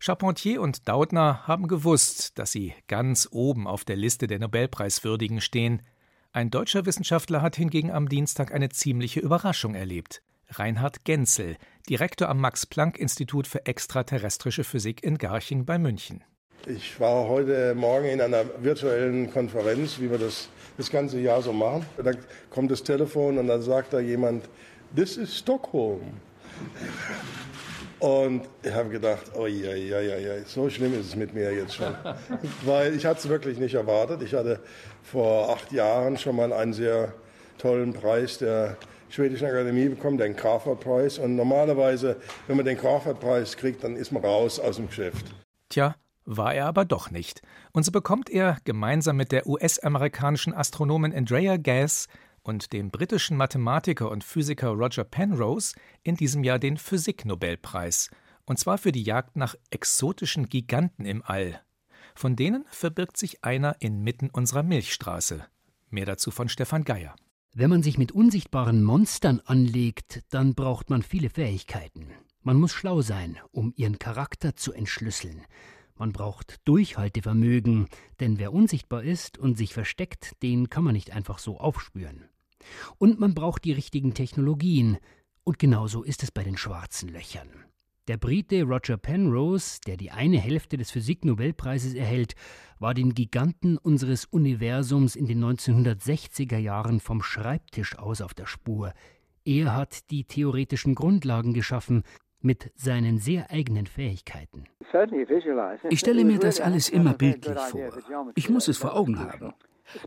Charpentier 0.00 0.60
und 0.60 0.88
Doudna 0.88 1.46
haben 1.46 1.68
gewusst, 1.68 2.36
dass 2.36 2.50
sie 2.50 2.74
ganz 2.88 3.28
oben 3.30 3.68
auf 3.68 3.84
der 3.84 3.94
Liste 3.94 4.26
der 4.26 4.40
Nobelpreiswürdigen 4.40 5.40
stehen. 5.40 5.82
Ein 6.32 6.50
deutscher 6.50 6.84
Wissenschaftler 6.84 7.42
hat 7.42 7.54
hingegen 7.54 7.92
am 7.92 8.08
Dienstag 8.08 8.52
eine 8.52 8.70
ziemliche 8.70 9.20
Überraschung 9.20 9.76
erlebt. 9.76 10.20
Reinhard 10.50 11.04
Genzel, 11.04 11.56
Direktor 11.88 12.28
am 12.28 12.40
Max-Planck-Institut 12.40 13.46
für 13.46 13.66
extraterrestrische 13.66 14.64
Physik 14.64 15.02
in 15.02 15.18
Garching 15.18 15.64
bei 15.64 15.78
München. 15.78 16.22
Ich 16.66 16.98
war 16.98 17.28
heute 17.28 17.74
Morgen 17.74 18.06
in 18.06 18.20
einer 18.20 18.44
virtuellen 18.58 19.32
Konferenz, 19.32 19.98
wie 20.00 20.10
wir 20.10 20.18
das 20.18 20.48
das 20.76 20.90
ganze 20.90 21.18
Jahr 21.20 21.42
so 21.42 21.52
machen. 21.52 21.86
Und 21.96 22.06
dann 22.06 22.18
kommt 22.50 22.70
das 22.70 22.82
Telefon 22.82 23.38
und 23.38 23.46
dann 23.46 23.62
sagt 23.62 23.92
da 23.92 24.00
jemand, 24.00 24.48
this 24.94 25.16
is 25.16 25.36
Stockholm. 25.38 26.20
Und 27.98 28.42
ich 28.62 28.72
habe 28.72 28.90
gedacht, 28.90 29.32
oh 29.34 29.46
ja, 29.46 29.74
ja, 29.74 30.00
ja, 30.00 30.16
ja, 30.18 30.44
so 30.44 30.68
schlimm 30.68 30.98
ist 30.98 31.06
es 31.06 31.16
mit 31.16 31.32
mir 31.32 31.52
jetzt 31.52 31.74
schon. 31.74 31.94
Weil 32.64 32.94
ich 32.94 33.06
hatte 33.06 33.20
es 33.20 33.28
wirklich 33.28 33.58
nicht 33.58 33.74
erwartet. 33.74 34.22
Ich 34.22 34.34
hatte 34.34 34.60
vor 35.02 35.50
acht 35.50 35.72
Jahren 35.72 36.18
schon 36.18 36.36
mal 36.36 36.52
einen 36.52 36.72
sehr 36.72 37.14
tollen 37.58 37.94
Preis 37.94 38.38
der 38.38 38.76
schwedischen 39.08 39.46
Akademie 39.46 39.88
bekommen, 39.88 40.18
den 40.18 40.36
Crawford-Preis. 40.36 41.18
Und 41.18 41.36
normalerweise, 41.36 42.16
wenn 42.46 42.56
man 42.56 42.66
den 42.66 42.78
Crawford-Preis 42.78 43.56
kriegt, 43.56 43.84
dann 43.84 43.96
ist 43.96 44.12
man 44.12 44.24
raus 44.24 44.58
aus 44.58 44.76
dem 44.76 44.88
Geschäft. 44.88 45.26
Tja, 45.68 45.94
war 46.24 46.54
er 46.54 46.66
aber 46.66 46.84
doch 46.84 47.10
nicht. 47.10 47.42
Und 47.72 47.84
so 47.84 47.92
bekommt 47.92 48.30
er 48.30 48.58
gemeinsam 48.64 49.16
mit 49.16 49.32
der 49.32 49.46
US-amerikanischen 49.46 50.52
Astronomin 50.52 51.14
Andrea 51.14 51.56
Gass 51.56 52.08
und 52.42 52.72
dem 52.72 52.90
britischen 52.90 53.36
Mathematiker 53.36 54.10
und 54.10 54.24
Physiker 54.24 54.70
Roger 54.70 55.04
Penrose 55.04 55.74
in 56.02 56.16
diesem 56.16 56.44
Jahr 56.44 56.58
den 56.58 56.76
Physiknobelpreis. 56.76 58.10
Und 58.44 58.58
zwar 58.58 58.78
für 58.78 58.92
die 58.92 59.02
Jagd 59.02 59.36
nach 59.36 59.54
exotischen 59.70 60.48
Giganten 60.48 61.04
im 61.04 61.22
All. 61.24 61.60
Von 62.14 62.36
denen 62.36 62.64
verbirgt 62.70 63.16
sich 63.16 63.44
einer 63.44 63.76
inmitten 63.80 64.30
unserer 64.30 64.62
Milchstraße. 64.62 65.44
Mehr 65.90 66.06
dazu 66.06 66.30
von 66.30 66.48
Stefan 66.48 66.84
Geier. 66.84 67.14
Wenn 67.58 67.70
man 67.70 67.82
sich 67.82 67.96
mit 67.96 68.12
unsichtbaren 68.12 68.84
Monstern 68.84 69.40
anlegt, 69.46 70.22
dann 70.28 70.54
braucht 70.54 70.90
man 70.90 71.00
viele 71.00 71.30
Fähigkeiten. 71.30 72.08
Man 72.42 72.58
muss 72.58 72.72
schlau 72.72 73.00
sein, 73.00 73.38
um 73.50 73.72
ihren 73.76 73.98
Charakter 73.98 74.56
zu 74.56 74.74
entschlüsseln. 74.74 75.40
Man 75.94 76.12
braucht 76.12 76.56
Durchhaltevermögen, 76.68 77.86
denn 78.20 78.38
wer 78.38 78.52
unsichtbar 78.52 79.04
ist 79.04 79.38
und 79.38 79.56
sich 79.56 79.72
versteckt, 79.72 80.34
den 80.42 80.68
kann 80.68 80.84
man 80.84 80.92
nicht 80.92 81.12
einfach 81.12 81.38
so 81.38 81.56
aufspüren. 81.56 82.28
Und 82.98 83.20
man 83.20 83.32
braucht 83.32 83.64
die 83.64 83.72
richtigen 83.72 84.12
Technologien, 84.12 84.98
und 85.42 85.58
genauso 85.58 86.02
ist 86.02 86.22
es 86.24 86.30
bei 86.30 86.44
den 86.44 86.58
schwarzen 86.58 87.08
Löchern. 87.08 87.48
Der 88.08 88.18
Brite 88.18 88.62
Roger 88.62 88.96
Penrose, 88.98 89.80
der 89.84 89.96
die 89.96 90.12
eine 90.12 90.38
Hälfte 90.38 90.76
des 90.76 90.92
Physiknobelpreises 90.92 91.94
erhält, 91.94 92.36
war 92.78 92.94
den 92.94 93.14
Giganten 93.14 93.78
unseres 93.78 94.26
Universums 94.26 95.16
in 95.16 95.26
den 95.26 95.42
1960er 95.44 96.56
Jahren 96.56 97.00
vom 97.00 97.20
Schreibtisch 97.20 97.98
aus 97.98 98.20
auf 98.20 98.32
der 98.32 98.46
Spur. 98.46 98.92
Er 99.44 99.74
hat 99.74 100.08
die 100.10 100.22
theoretischen 100.22 100.94
Grundlagen 100.94 101.52
geschaffen 101.52 102.04
mit 102.40 102.70
seinen 102.76 103.18
sehr 103.18 103.50
eigenen 103.50 103.86
Fähigkeiten. 103.86 104.66
Ich 105.90 105.98
stelle 105.98 106.24
mir 106.24 106.38
das 106.38 106.60
alles 106.60 106.88
immer 106.88 107.14
bildlich 107.14 107.58
vor. 107.58 107.90
Ich 108.36 108.48
muss 108.48 108.68
es 108.68 108.78
vor 108.78 108.94
Augen 108.94 109.18
haben. 109.18 109.52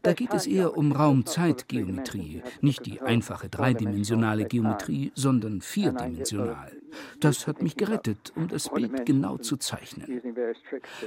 Da 0.04 0.14
geht 0.14 0.34
es 0.34 0.48
eher 0.48 0.78
um 0.78 0.92
Raum-Zeit-Geometrie, 0.92 2.42
nicht 2.62 2.86
die 2.86 3.02
einfache 3.02 3.50
dreidimensionale 3.50 4.46
Geometrie, 4.46 5.12
sondern 5.16 5.62
vierdimensional. 5.62 6.72
Das 7.20 7.48
hat 7.48 7.62
mich 7.62 7.76
gerettet, 7.76 8.34
um 8.36 8.48
das 8.48 8.70
Bild 8.70 9.06
genau 9.06 9.38
zu 9.38 9.58
zeichnen. 9.58 10.22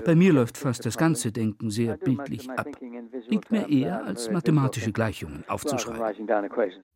Bei 0.04 0.14
mir 0.14 0.32
läuft 0.32 0.56
fast 0.56 0.86
das 0.86 0.96
ganze 0.96 1.32
Denken 1.32 1.70
sehr 1.70 1.96
bildlich 1.96 2.48
ab. 2.50 2.68
Liegt 3.28 3.50
mir 3.50 3.68
eher, 3.68 4.04
als 4.04 4.30
mathematische 4.30 4.92
Gleichungen 4.92 5.44
aufzuschreiben. 5.48 6.26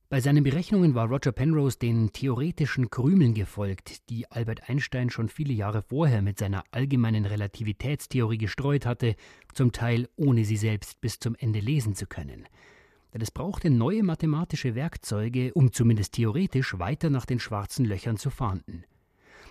Bei 0.08 0.20
seinen 0.20 0.44
Berechnungen 0.44 0.94
war 0.94 1.08
Roger 1.08 1.32
Penrose 1.32 1.80
den 1.80 2.12
theoretischen 2.12 2.90
Krümeln 2.90 3.34
gefolgt, 3.34 4.08
die 4.08 4.30
Albert 4.30 4.70
Einstein 4.70 5.10
schon 5.10 5.28
viele 5.28 5.52
Jahre 5.52 5.82
vorher 5.82 6.22
mit 6.22 6.38
seiner 6.38 6.62
allgemeinen 6.70 7.24
Relativitätstheorie 7.24 8.38
gestreut 8.38 8.86
hatte, 8.86 9.16
zum 9.52 9.72
Teil 9.72 10.08
ohne 10.14 10.44
sie 10.44 10.56
selbst 10.56 11.00
bis 11.00 11.18
zum 11.18 11.34
Ende 11.34 11.58
lesen 11.58 11.96
zu 11.96 12.06
können. 12.06 12.46
Denn 13.12 13.20
es 13.20 13.32
brauchte 13.32 13.68
neue 13.68 14.04
mathematische 14.04 14.76
Werkzeuge, 14.76 15.52
um 15.54 15.72
zumindest 15.72 16.12
theoretisch 16.12 16.78
weiter 16.78 17.10
nach 17.10 17.26
den 17.26 17.40
schwarzen 17.40 17.84
Löchern 17.84 18.16
zu 18.16 18.30
fahnden. 18.30 18.84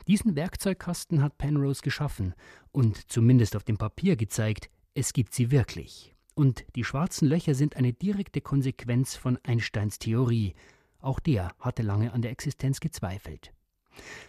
Diesen 0.08 0.38
Werkzeugkasten 0.38 1.22
hat 1.22 1.38
Penrose 1.38 1.82
geschaffen 1.82 2.34
und 2.72 3.12
zumindest 3.12 3.58
auf 3.58 3.66
dem 3.66 3.78
Papier 3.78 4.16
gezeigt, 4.16 4.70
es 4.94 5.12
gibt 5.12 5.34
sie 5.34 5.52
wirklich. 5.52 6.15
Und 6.36 6.66
die 6.76 6.84
schwarzen 6.84 7.28
Löcher 7.28 7.56
sind 7.56 7.78
eine 7.78 7.94
direkte 7.94 8.42
Konsequenz 8.42 9.16
von 9.16 9.40
Einsteins 9.44 10.00
Theorie. 10.00 10.54
Auch 11.00 11.20
der 11.22 11.56
hatte 11.60 11.82
lange 11.82 12.12
an 12.12 12.22
der 12.22 12.32
Existenz 12.32 12.82
gezweifelt. 12.82 13.54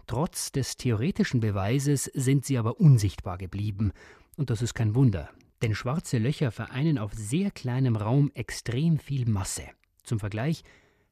Trotz 0.07 0.53
des 0.53 0.77
theoretischen 0.77 1.41
Beweises 1.41 2.05
sind 2.05 2.45
sie 2.45 2.59
aber 2.59 2.79
unsichtbar 2.79 3.39
geblieben. 3.39 3.93
Und 4.37 4.51
das 4.51 4.63
ist 4.63 4.75
kein 4.75 4.95
Wunder, 4.95 5.31
denn 5.63 5.75
schwarze 5.75 6.19
Löcher 6.19 6.53
vereinen 6.53 6.99
auf 6.99 7.13
sehr 7.13 7.51
kleinem 7.51 7.97
Raum 7.97 8.31
extrem 8.35 9.01
viel 9.01 9.29
Masse. 9.29 9.65
Zum 10.05 10.21
Vergleich, 10.21 10.63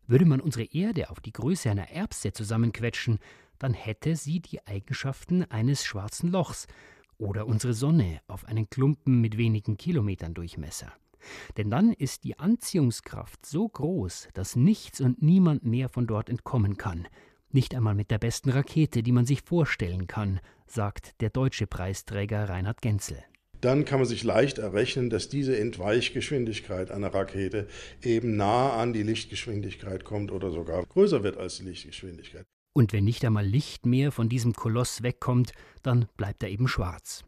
würde 0.06 0.26
man 0.26 0.40
unsere 0.40 0.64
Erde 0.64 1.10
auf 1.10 1.18
die 1.18 1.32
Größe 1.32 1.70
einer 1.70 1.90
Erbse 1.90 2.32
zusammenquetschen, 2.32 3.18
dann 3.58 3.74
hätte 3.74 4.14
sie 4.14 4.40
die 4.40 4.64
Eigenschaften 4.66 5.44
eines 5.50 5.84
schwarzen 5.84 6.30
Lochs, 6.30 6.68
oder 7.18 7.46
unsere 7.46 7.74
Sonne 7.74 8.20
auf 8.28 8.44
einen 8.46 8.68
Klumpen 8.68 9.20
mit 9.20 9.36
wenigen 9.36 9.76
Kilometern 9.76 10.34
Durchmesser. 10.34 10.92
Denn 11.56 11.70
dann 11.70 11.92
ist 11.92 12.24
die 12.24 12.38
Anziehungskraft 12.38 13.46
so 13.46 13.68
groß, 13.68 14.28
dass 14.34 14.56
nichts 14.56 15.00
und 15.00 15.22
niemand 15.22 15.64
mehr 15.64 15.88
von 15.88 16.06
dort 16.06 16.28
entkommen 16.28 16.76
kann. 16.76 17.06
Nicht 17.50 17.74
einmal 17.74 17.94
mit 17.94 18.10
der 18.10 18.18
besten 18.18 18.50
Rakete, 18.50 19.02
die 19.02 19.12
man 19.12 19.26
sich 19.26 19.42
vorstellen 19.42 20.06
kann, 20.06 20.40
sagt 20.66 21.20
der 21.20 21.30
deutsche 21.30 21.66
Preisträger 21.66 22.48
Reinhard 22.48 22.82
Genzel. 22.82 23.22
Dann 23.60 23.86
kann 23.86 24.00
man 24.00 24.08
sich 24.08 24.24
leicht 24.24 24.58
errechnen, 24.58 25.08
dass 25.08 25.30
diese 25.30 25.58
Entweichgeschwindigkeit 25.58 26.90
einer 26.90 27.14
Rakete 27.14 27.66
eben 28.02 28.36
nah 28.36 28.74
an 28.76 28.92
die 28.92 29.02
Lichtgeschwindigkeit 29.02 30.04
kommt 30.04 30.32
oder 30.32 30.50
sogar 30.50 30.84
größer 30.84 31.22
wird 31.22 31.38
als 31.38 31.56
die 31.56 31.64
Lichtgeschwindigkeit. 31.64 32.44
Und 32.76 32.92
wenn 32.92 33.04
nicht 33.04 33.24
einmal 33.24 33.46
Licht 33.46 33.86
mehr 33.86 34.10
von 34.10 34.28
diesem 34.28 34.52
Koloss 34.52 35.04
wegkommt, 35.04 35.52
dann 35.84 36.06
bleibt 36.16 36.42
er 36.42 36.50
eben 36.50 36.66
schwarz. 36.66 37.24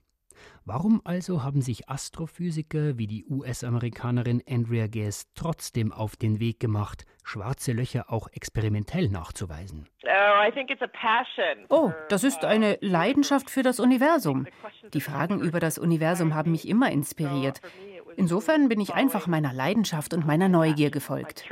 Warum 0.65 1.01
also 1.05 1.45
haben 1.45 1.63
sich 1.63 1.89
Astrophysiker 1.89 2.99
wie 2.99 3.07
die 3.07 3.25
US-Amerikanerin 3.27 4.43
Andrea 4.49 4.89
Ghez 4.89 5.33
trotzdem 5.37 5.93
auf 5.93 6.17
den 6.17 6.41
Weg 6.41 6.59
gemacht, 6.59 7.05
schwarze 7.23 7.73
Löcher 7.73 8.13
auch 8.13 8.29
experimentell 8.33 9.09
nachzuweisen? 9.09 9.89
Oh, 11.69 11.93
das 12.09 12.25
ist 12.25 12.45
eine 12.45 12.79
Leidenschaft 12.81 13.49
für 13.49 13.63
das 13.63 13.79
Universum. 13.79 14.49
Die 14.93 15.01
Fragen 15.01 15.41
über 15.41 15.61
das 15.61 15.79
Universum 15.79 16.35
haben 16.35 16.51
mich 16.51 16.69
immer 16.69 16.91
inspiriert. 16.91 17.61
Insofern 18.17 18.69
bin 18.69 18.81
ich 18.81 18.95
einfach 18.95 19.29
meiner 19.29 19.53
Leidenschaft 19.53 20.13
und 20.13 20.27
meiner 20.27 20.49
Neugier 20.49 20.91
gefolgt. 20.91 21.45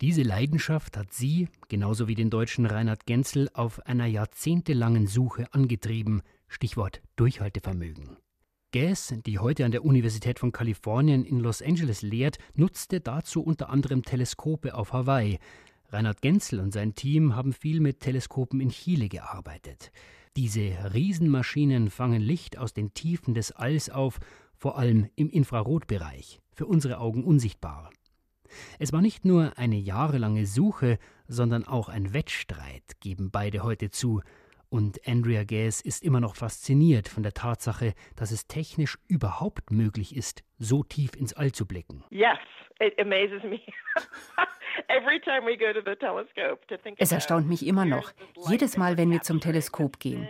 Diese 0.00 0.22
Leidenschaft 0.22 0.96
hat 0.96 1.12
sie, 1.12 1.48
genauso 1.68 2.08
wie 2.08 2.14
den 2.14 2.30
deutschen 2.30 2.64
Reinhard 2.64 3.04
Genzel, 3.04 3.50
auf 3.52 3.84
einer 3.86 4.06
jahrzehntelangen 4.06 5.06
Suche 5.06 5.52
angetrieben, 5.52 6.22
Stichwort 6.48 7.02
Durchhaltevermögen. 7.16 8.16
Gass, 8.72 9.14
die 9.26 9.38
heute 9.38 9.66
an 9.66 9.72
der 9.72 9.84
Universität 9.84 10.38
von 10.38 10.52
Kalifornien 10.52 11.26
in 11.26 11.38
Los 11.38 11.60
Angeles 11.60 12.00
lehrt, 12.00 12.38
nutzte 12.54 13.00
dazu 13.00 13.42
unter 13.42 13.68
anderem 13.68 14.02
Teleskope 14.02 14.74
auf 14.74 14.94
Hawaii. 14.94 15.38
Reinhard 15.90 16.22
Genzel 16.22 16.60
und 16.60 16.72
sein 16.72 16.94
Team 16.94 17.36
haben 17.36 17.52
viel 17.52 17.80
mit 17.80 18.00
Teleskopen 18.00 18.60
in 18.60 18.70
Chile 18.70 19.10
gearbeitet. 19.10 19.92
Diese 20.34 20.94
Riesenmaschinen 20.94 21.90
fangen 21.90 22.22
Licht 22.22 22.56
aus 22.56 22.72
den 22.72 22.94
Tiefen 22.94 23.34
des 23.34 23.52
Alls 23.52 23.90
auf, 23.90 24.18
vor 24.56 24.78
allem 24.78 25.10
im 25.16 25.28
Infrarotbereich, 25.28 26.40
für 26.54 26.64
unsere 26.64 27.00
Augen 27.00 27.22
unsichtbar. 27.22 27.90
Es 28.78 28.92
war 28.92 29.00
nicht 29.00 29.24
nur 29.24 29.56
eine 29.58 29.76
jahrelange 29.76 30.46
Suche, 30.46 30.98
sondern 31.28 31.66
auch 31.66 31.88
ein 31.88 32.12
Wettstreit, 32.12 33.00
geben 33.00 33.30
beide 33.30 33.62
heute 33.62 33.90
zu, 33.90 34.22
und 34.70 35.00
Andrea 35.06 35.42
Gaze 35.42 35.84
ist 35.84 36.04
immer 36.04 36.20
noch 36.20 36.36
fasziniert 36.36 37.08
von 37.08 37.24
der 37.24 37.34
Tatsache, 37.34 37.92
dass 38.14 38.30
es 38.30 38.46
technisch 38.46 38.98
überhaupt 39.08 39.72
möglich 39.72 40.14
ist, 40.14 40.44
so 40.58 40.84
tief 40.84 41.16
ins 41.16 41.32
All 41.32 41.50
zu 41.50 41.66
blicken. 41.66 42.04
Yes, 42.10 42.38
it 42.78 42.96
amazes 43.00 43.42
me. 43.42 43.60
Es 46.98 47.12
erstaunt 47.12 47.48
mich 47.48 47.66
immer 47.66 47.84
noch, 47.84 48.12
jedes 48.48 48.76
Mal, 48.76 48.96
wenn 48.96 49.10
wir 49.10 49.22
zum 49.22 49.40
Teleskop 49.40 49.98
gehen. 49.98 50.28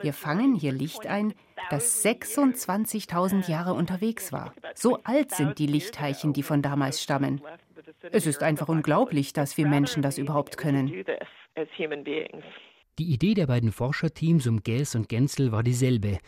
Wir 0.00 0.12
fangen 0.12 0.54
hier 0.54 0.72
Licht 0.72 1.06
ein, 1.06 1.34
das 1.70 2.04
26.000 2.04 3.50
Jahre 3.50 3.74
unterwegs 3.74 4.32
war. 4.32 4.54
So 4.74 4.98
alt 5.04 5.32
sind 5.32 5.58
die 5.58 5.66
Lichtteilchen, 5.66 6.32
die 6.32 6.42
von 6.42 6.62
damals 6.62 7.02
stammen. 7.02 7.40
Es 8.12 8.26
ist 8.26 8.42
einfach 8.42 8.68
unglaublich, 8.68 9.32
dass 9.32 9.56
wir 9.56 9.66
Menschen 9.66 10.02
das 10.02 10.18
überhaupt 10.18 10.56
können. 10.56 11.04
Die 12.98 13.12
Idee 13.12 13.34
der 13.34 13.46
beiden 13.46 13.72
Forscherteams 13.72 14.46
um 14.46 14.62
Gels 14.62 14.94
und 14.94 15.08
Genzel 15.08 15.52
war 15.52 15.62
dieselbe. 15.62 16.18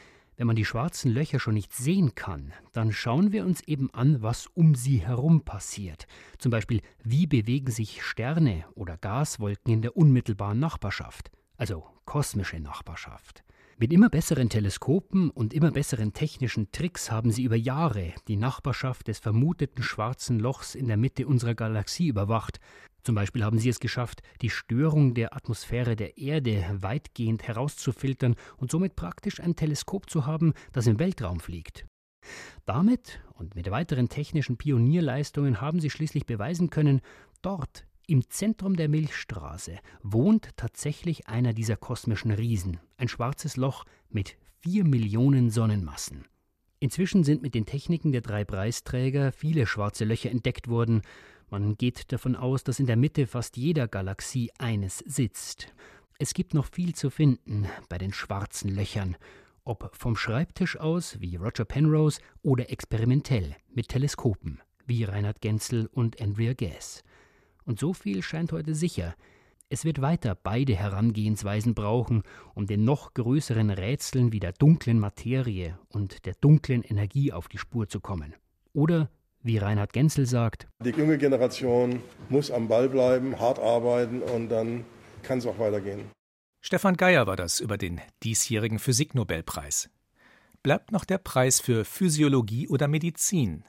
Wenn 0.41 0.47
man 0.47 0.57
die 0.57 0.65
schwarzen 0.65 1.13
Löcher 1.13 1.39
schon 1.39 1.53
nicht 1.53 1.75
sehen 1.75 2.15
kann, 2.15 2.55
dann 2.73 2.93
schauen 2.93 3.31
wir 3.31 3.45
uns 3.45 3.61
eben 3.61 3.93
an, 3.93 4.23
was 4.23 4.47
um 4.47 4.75
sie 4.75 4.97
herum 4.97 5.43
passiert. 5.43 6.07
Zum 6.39 6.51
Beispiel, 6.51 6.81
wie 7.05 7.27
bewegen 7.27 7.71
sich 7.71 8.03
Sterne 8.03 8.65
oder 8.75 8.97
Gaswolken 8.97 9.71
in 9.71 9.83
der 9.83 9.99
unmittelbaren 9.99 10.59
Nachbarschaft, 10.59 11.31
also 11.59 11.85
kosmische 12.07 12.59
Nachbarschaft. 12.59 13.45
Mit 13.81 13.95
immer 13.95 14.11
besseren 14.11 14.51
Teleskopen 14.51 15.31
und 15.31 15.55
immer 15.55 15.71
besseren 15.71 16.13
technischen 16.13 16.71
Tricks 16.71 17.11
haben 17.11 17.31
sie 17.31 17.45
über 17.45 17.57
Jahre 17.57 18.13
die 18.29 18.37
Nachbarschaft 18.37 19.09
des 19.09 19.19
vermuteten 19.19 19.83
schwarzen 19.83 20.39
Lochs 20.39 20.75
in 20.75 20.87
der 20.87 20.99
Mitte 20.99 21.27
unserer 21.27 21.55
Galaxie 21.55 22.09
überwacht 22.09 22.61
zum 23.03 23.15
Beispiel 23.15 23.45
haben 23.45 23.59
sie 23.59 23.71
es 23.71 23.81
geschafft, 23.81 24.23
die 24.43 24.51
Störung 24.51 25.15
der 25.15 25.35
Atmosphäre 25.35 25.97
der 25.97 26.19
Erde 26.19 26.65
weitgehend 26.81 27.47
herauszufiltern 27.47 28.37
und 28.59 28.71
somit 28.71 28.97
praktisch 28.97 29.41
ein 29.41 29.57
Teleskop 29.57 30.11
zu 30.11 30.27
haben, 30.27 30.53
das 30.73 30.87
im 30.87 30.99
Weltraum 30.99 31.41
fliegt. 31.41 31.87
Damit 32.67 33.23
und 33.33 33.55
mit 33.55 33.71
weiteren 33.71 34.11
technischen 34.11 34.59
Pionierleistungen 34.59 35.61
haben 35.63 35.81
sie 35.81 35.89
schließlich 35.89 36.27
beweisen 36.27 36.69
können, 36.69 37.01
dort 37.41 37.87
im 38.11 38.29
Zentrum 38.29 38.75
der 38.75 38.89
Milchstraße 38.89 39.79
wohnt 40.03 40.49
tatsächlich 40.57 41.29
einer 41.29 41.53
dieser 41.53 41.77
kosmischen 41.77 42.33
Riesen, 42.33 42.81
ein 42.97 43.07
schwarzes 43.07 43.57
Loch 43.57 43.85
mit 44.09 44.37
vier 44.59 44.85
Millionen 44.85 45.51
Sonnenmassen. 45.51 46.25
Inzwischen 46.81 47.23
sind 47.23 47.41
mit 47.41 47.55
den 47.55 47.67
Techniken 47.67 48.11
der 48.11 48.21
drei 48.21 48.45
Preisträger 48.45 49.31
viele 49.31 49.65
schwarze 49.65 50.05
Löcher 50.05 50.31
entdeckt 50.31 50.67
worden, 50.67 51.03
man 51.51 51.77
geht 51.77 52.13
davon 52.13 52.35
aus, 52.35 52.65
dass 52.65 52.81
in 52.81 52.87
der 52.87 52.97
Mitte 52.97 53.27
fast 53.27 53.57
jeder 53.57 53.87
Galaxie 53.89 54.51
eines 54.59 54.99
sitzt. 54.99 55.73
Es 56.19 56.35
gibt 56.35 56.55
noch 56.55 56.67
viel 56.67 56.95
zu 56.95 57.11
finden 57.11 57.67
bei 57.89 57.99
den 57.99 58.13
schwarzen 58.13 58.75
Löchern, 58.75 59.17
ob 59.65 59.95
vom 59.97 60.17
Schreibtisch 60.17 60.77
aus 60.77 61.21
wie 61.21 61.37
Roger 61.37 61.65
Penrose 61.65 62.21
oder 62.43 62.71
experimentell 62.71 63.57
mit 63.73 63.89
Teleskopen 63.89 64.61
wie 64.87 65.05
Reinhard 65.05 65.41
Genzel 65.41 65.89
und 65.93 66.21
Andrea 66.21 66.55
Gass. 66.55 67.05
Und 67.71 67.79
so 67.79 67.93
viel 67.95 68.21
scheint 68.21 68.51
heute 68.51 68.75
sicher. 68.75 69.15
Es 69.69 69.85
wird 69.85 70.01
weiter 70.01 70.35
beide 70.35 70.75
Herangehensweisen 70.75 71.73
brauchen, 71.73 72.25
um 72.53 72.67
den 72.67 72.83
noch 72.83 73.15
größeren 73.15 73.71
Rätseln 73.71 74.33
wie 74.33 74.41
der 74.41 74.51
dunklen 74.51 74.99
Materie 74.99 75.79
und 75.89 76.27
der 76.27 76.35
dunklen 76.41 76.83
Energie 76.83 77.33
auf 77.33 77.47
die 77.47 77.59
Spur 77.59 77.89
zu 77.89 78.01
kommen. 78.01 78.35
Oder 78.73 79.09
wie 79.45 79.59
Reinhard 79.59 79.93
Genzel 79.93 80.27
sagt, 80.27 80.67
die 80.85 80.91
junge 80.91 81.17
Generation 81.17 82.03
muss 82.29 82.51
am 82.51 82.67
Ball 82.67 82.89
bleiben, 82.89 83.39
hart 83.39 83.61
arbeiten 83.61 84.21
und 84.21 84.49
dann 84.49 84.85
kann 85.23 85.39
es 85.39 85.47
auch 85.47 85.61
weitergehen. 85.61 86.11
Stefan 86.61 86.97
Geier 86.97 87.29
war 87.29 87.37
das 87.37 87.61
über 87.61 87.79
den 87.79 88.01
diesjährigen 88.25 88.81
Physiknobelpreis. 88.81 89.91
Bleibt 90.65 90.91
noch 90.91 91.05
der 91.05 91.19
Preis 91.19 91.61
für 91.61 91.85
Physiologie 91.85 92.67
oder 92.67 92.89
Medizin. 92.89 93.63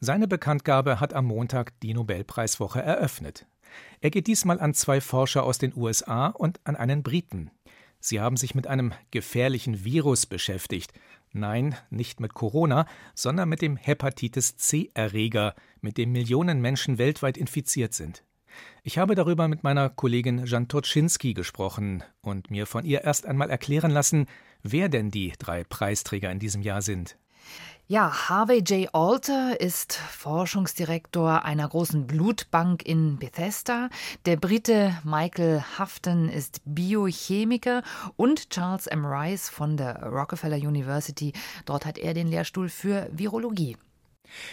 Seine 0.00 0.28
Bekanntgabe 0.28 1.00
hat 1.00 1.12
am 1.12 1.26
Montag 1.26 1.78
die 1.80 1.92
Nobelpreiswoche 1.92 2.80
eröffnet. 2.80 3.46
Er 4.00 4.10
geht 4.10 4.28
diesmal 4.28 4.60
an 4.60 4.72
zwei 4.72 5.00
Forscher 5.00 5.42
aus 5.42 5.58
den 5.58 5.74
USA 5.76 6.28
und 6.28 6.60
an 6.64 6.76
einen 6.76 7.02
Briten. 7.02 7.50
Sie 7.98 8.20
haben 8.20 8.36
sich 8.36 8.54
mit 8.54 8.68
einem 8.68 8.92
gefährlichen 9.10 9.84
Virus 9.84 10.26
beschäftigt, 10.26 10.92
Nein, 11.32 11.76
nicht 11.90 12.20
mit 12.20 12.32
Corona, 12.32 12.86
sondern 13.14 13.50
mit 13.50 13.60
dem 13.60 13.76
Hepatitis 13.76 14.56
C-Erreger, 14.56 15.54
mit 15.80 15.98
dem 15.98 16.12
Millionen 16.12 16.60
Menschen 16.60 16.96
weltweit 16.96 17.36
infiziert 17.36 17.92
sind. 17.92 18.24
Ich 18.82 18.98
habe 18.98 19.14
darüber 19.14 19.46
mit 19.46 19.62
meiner 19.62 19.90
Kollegin 19.90 20.46
Jan 20.46 20.68
Toczynski 20.68 21.34
gesprochen 21.34 22.02
und 22.22 22.50
mir 22.50 22.66
von 22.66 22.84
ihr 22.84 23.04
erst 23.04 23.26
einmal 23.26 23.50
erklären 23.50 23.90
lassen, 23.90 24.26
wer 24.62 24.88
denn 24.88 25.10
die 25.10 25.34
drei 25.38 25.64
Preisträger 25.64 26.32
in 26.32 26.38
diesem 26.38 26.62
Jahr 26.62 26.80
sind. 26.80 27.18
Ja, 27.90 28.28
Harvey 28.28 28.58
J. 28.58 28.94
Alter 28.94 29.62
ist 29.62 29.94
Forschungsdirektor 29.94 31.46
einer 31.46 31.66
großen 31.66 32.06
Blutbank 32.06 32.84
in 32.84 33.18
Bethesda. 33.18 33.88
Der 34.26 34.36
Brite 34.36 34.92
Michael 35.04 35.64
Houghton 35.78 36.28
ist 36.28 36.60
Biochemiker 36.66 37.82
und 38.16 38.50
Charles 38.50 38.88
M. 38.88 39.06
Rice 39.06 39.48
von 39.48 39.78
der 39.78 40.02
Rockefeller 40.02 40.58
University. 40.58 41.32
Dort 41.64 41.86
hat 41.86 41.96
er 41.96 42.12
den 42.12 42.28
Lehrstuhl 42.28 42.68
für 42.68 43.08
Virologie. 43.10 43.78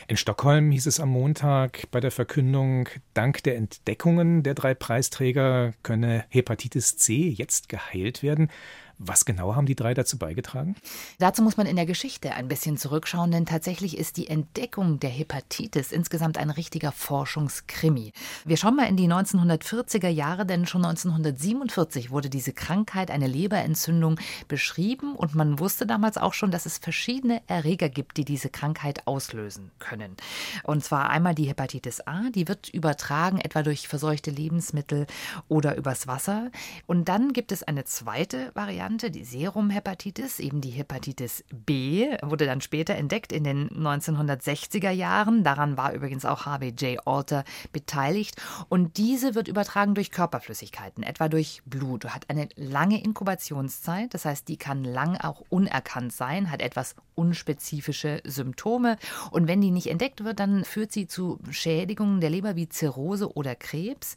In 0.07 0.15
Stockholm 0.15 0.71
hieß 0.71 0.85
es 0.85 1.01
am 1.01 1.09
Montag 1.09 1.91
bei 1.91 1.99
der 1.99 2.11
Verkündung, 2.11 2.87
dank 3.13 3.43
der 3.43 3.57
Entdeckungen 3.57 4.43
der 4.43 4.53
drei 4.53 4.73
Preisträger 4.73 5.73
könne 5.83 6.23
Hepatitis 6.29 6.95
C 6.95 7.27
jetzt 7.27 7.67
geheilt 7.67 8.23
werden. 8.23 8.49
Was 8.97 9.25
genau 9.25 9.55
haben 9.55 9.65
die 9.65 9.75
drei 9.75 9.93
dazu 9.93 10.17
beigetragen? 10.17 10.75
Dazu 11.19 11.41
muss 11.41 11.57
man 11.57 11.67
in 11.67 11.75
der 11.75 11.85
Geschichte 11.85 12.33
ein 12.33 12.47
bisschen 12.47 12.77
zurückschauen, 12.77 13.29
denn 13.29 13.45
tatsächlich 13.45 13.97
ist 13.97 14.15
die 14.15 14.27
Entdeckung 14.27 15.01
der 15.01 15.09
Hepatitis 15.09 15.91
insgesamt 15.91 16.37
ein 16.37 16.49
richtiger 16.49 16.93
Forschungskrimi. 16.93 18.13
Wir 18.45 18.55
schauen 18.55 18.77
mal 18.77 18.87
in 18.87 18.95
die 18.95 19.07
1940er 19.07 20.07
Jahre, 20.07 20.45
denn 20.45 20.65
schon 20.65 20.85
1947 20.85 22.09
wurde 22.09 22.29
diese 22.29 22.53
Krankheit, 22.53 23.11
eine 23.11 23.27
Leberentzündung, 23.27 24.17
beschrieben 24.47 25.15
und 25.15 25.35
man 25.35 25.59
wusste 25.59 25.85
damals 25.85 26.17
auch 26.17 26.33
schon, 26.33 26.51
dass 26.51 26.65
es 26.65 26.77
verschiedene 26.77 27.41
Erreger 27.47 27.89
gibt, 27.89 28.15
die 28.15 28.25
diese 28.25 28.49
Krankheit 28.49 29.07
auslösen 29.07 29.71
können. 29.79 30.15
Und 30.63 30.85
zwar 30.85 31.09
einmal 31.09 31.35
die 31.35 31.49
Hepatitis 31.49 31.99
A, 32.07 32.29
die 32.33 32.47
wird 32.47 32.69
übertragen 32.69 33.39
etwa 33.39 33.61
durch 33.61 33.89
verseuchte 33.89 34.31
Lebensmittel 34.31 35.05
oder 35.49 35.75
übers 35.75 36.07
Wasser. 36.07 36.49
Und 36.85 37.09
dann 37.09 37.33
gibt 37.33 37.51
es 37.51 37.61
eine 37.61 37.83
zweite 37.83 38.51
Variante, 38.53 38.84
Variante, 38.85 39.09
die 39.09 39.23
Serumhepatitis, 39.23 40.39
eben 40.39 40.61
die 40.61 40.69
Hepatitis 40.69 41.43
B, 41.51 42.15
wurde 42.21 42.45
dann 42.45 42.61
später 42.61 42.93
entdeckt 42.93 43.31
in 43.31 43.43
den 43.43 43.67
1960er 43.71 44.91
Jahren. 44.91 45.43
Daran 45.43 45.75
war 45.75 45.93
übrigens 45.93 46.23
auch 46.23 46.45
Harvey 46.45 46.69
J. 46.69 46.99
Alter 47.07 47.45
beteiligt. 47.71 48.39
Und 48.69 48.97
diese 48.97 49.33
wird 49.33 49.47
übertragen 49.47 49.95
durch 49.95 50.11
Körperflüssigkeiten, 50.11 51.01
etwa 51.01 51.29
durch 51.29 51.63
Blut, 51.65 52.05
hat 52.05 52.29
eine 52.29 52.47
lange 52.57 53.03
Inkubationszeit, 53.03 54.13
das 54.13 54.25
heißt, 54.25 54.47
die 54.47 54.57
kann 54.57 54.83
lang 54.83 55.17
auch 55.17 55.41
unerkannt 55.49 56.13
sein, 56.13 56.51
hat 56.51 56.61
etwas 56.61 56.95
unspezifische 57.15 58.21
Symptome. 58.23 58.97
Und 59.31 59.47
wenn 59.47 59.61
die 59.61 59.71
nicht 59.71 59.87
entdeckt 59.87 60.23
wird, 60.23 60.39
dann 60.39 60.65
führt 60.65 60.91
sie 60.91 61.07
zu 61.07 61.39
Schädigungen 61.49 62.21
der 62.21 62.29
Leber 62.29 62.55
wie 62.55 62.69
Zirrhose 62.69 63.33
oder 63.35 63.55
Krebs. 63.55 64.15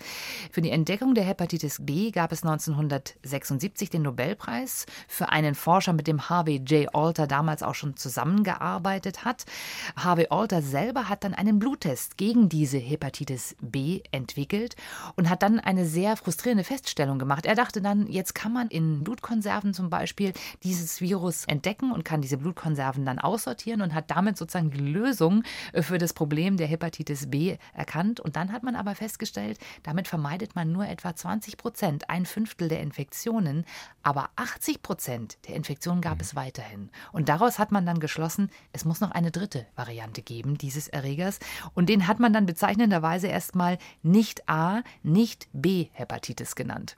Für 0.50 0.60
die 0.60 0.70
Entdeckung 0.70 1.14
der 1.14 1.24
Hepatitis 1.24 1.78
B 1.80 2.10
gab 2.10 2.32
es 2.32 2.42
1976 2.42 3.90
den 3.90 4.02
Nobelpreis 4.02 4.86
für 5.06 5.30
einen 5.30 5.54
Forscher, 5.54 5.92
mit 5.92 6.06
dem 6.06 6.28
Harvey 6.28 6.56
J. 6.56 6.94
Alter 6.94 7.26
damals 7.26 7.62
auch 7.62 7.74
schon 7.74 7.96
zusammengearbeitet 7.96 9.24
hat. 9.24 9.44
Harvey 9.96 10.26
Alter 10.30 10.62
selber 10.62 11.08
hat 11.08 11.24
dann 11.24 11.34
einen 11.34 11.58
Bluttest 11.58 12.16
gegen 12.16 12.48
diese 12.48 12.78
Hepatitis 12.78 13.56
B 13.60 14.02
entwickelt 14.10 14.76
und 15.16 15.30
hat 15.30 15.42
dann 15.42 15.60
eine 15.60 15.86
sehr 15.86 16.16
frustrierende 16.16 16.64
Feststellung 16.64 17.18
gemacht. 17.18 17.46
Er 17.46 17.54
dachte 17.54 17.80
dann, 17.80 18.06
jetzt 18.06 18.34
kann 18.34 18.52
man 18.52 18.68
in 18.68 19.04
Blutkonserven 19.04 19.72
zum 19.74 19.90
Beispiel 19.90 20.32
dieses 20.62 21.00
Virus 21.00 21.44
entdecken 21.44 21.92
und 21.92 22.04
kann 22.04 22.20
diese 22.20 22.36
Blutkonserven 22.36 22.87
dann 22.96 23.18
aussortieren 23.18 23.82
und 23.82 23.94
hat 23.94 24.10
damit 24.10 24.36
sozusagen 24.36 24.70
die 24.70 24.78
Lösung 24.78 25.42
für 25.74 25.98
das 25.98 26.12
Problem 26.12 26.56
der 26.56 26.66
Hepatitis 26.66 27.30
B 27.30 27.56
erkannt. 27.74 28.20
Und 28.20 28.36
dann 28.36 28.52
hat 28.52 28.62
man 28.62 28.76
aber 28.76 28.94
festgestellt, 28.94 29.58
damit 29.82 30.08
vermeidet 30.08 30.54
man 30.54 30.72
nur 30.72 30.86
etwa 30.86 31.14
20 31.14 31.56
Prozent, 31.56 32.10
ein 32.10 32.26
Fünftel 32.26 32.68
der 32.68 32.80
Infektionen, 32.80 33.64
aber 34.02 34.30
80 34.36 34.82
Prozent 34.82 35.38
der 35.46 35.56
Infektionen 35.56 36.00
gab 36.00 36.20
es 36.20 36.34
weiterhin. 36.34 36.90
Und 37.12 37.28
daraus 37.28 37.58
hat 37.58 37.72
man 37.72 37.86
dann 37.86 38.00
geschlossen, 38.00 38.50
es 38.72 38.84
muss 38.84 39.00
noch 39.00 39.10
eine 39.10 39.30
dritte 39.30 39.66
Variante 39.76 40.22
geben 40.22 40.58
dieses 40.58 40.88
Erregers. 40.88 41.38
Und 41.74 41.88
den 41.88 42.06
hat 42.06 42.20
man 42.20 42.32
dann 42.32 42.46
bezeichnenderweise 42.46 43.26
erstmal 43.28 43.78
nicht 44.02 44.48
A, 44.48 44.82
nicht 45.02 45.48
B-Hepatitis 45.52 46.54
genannt. 46.54 46.96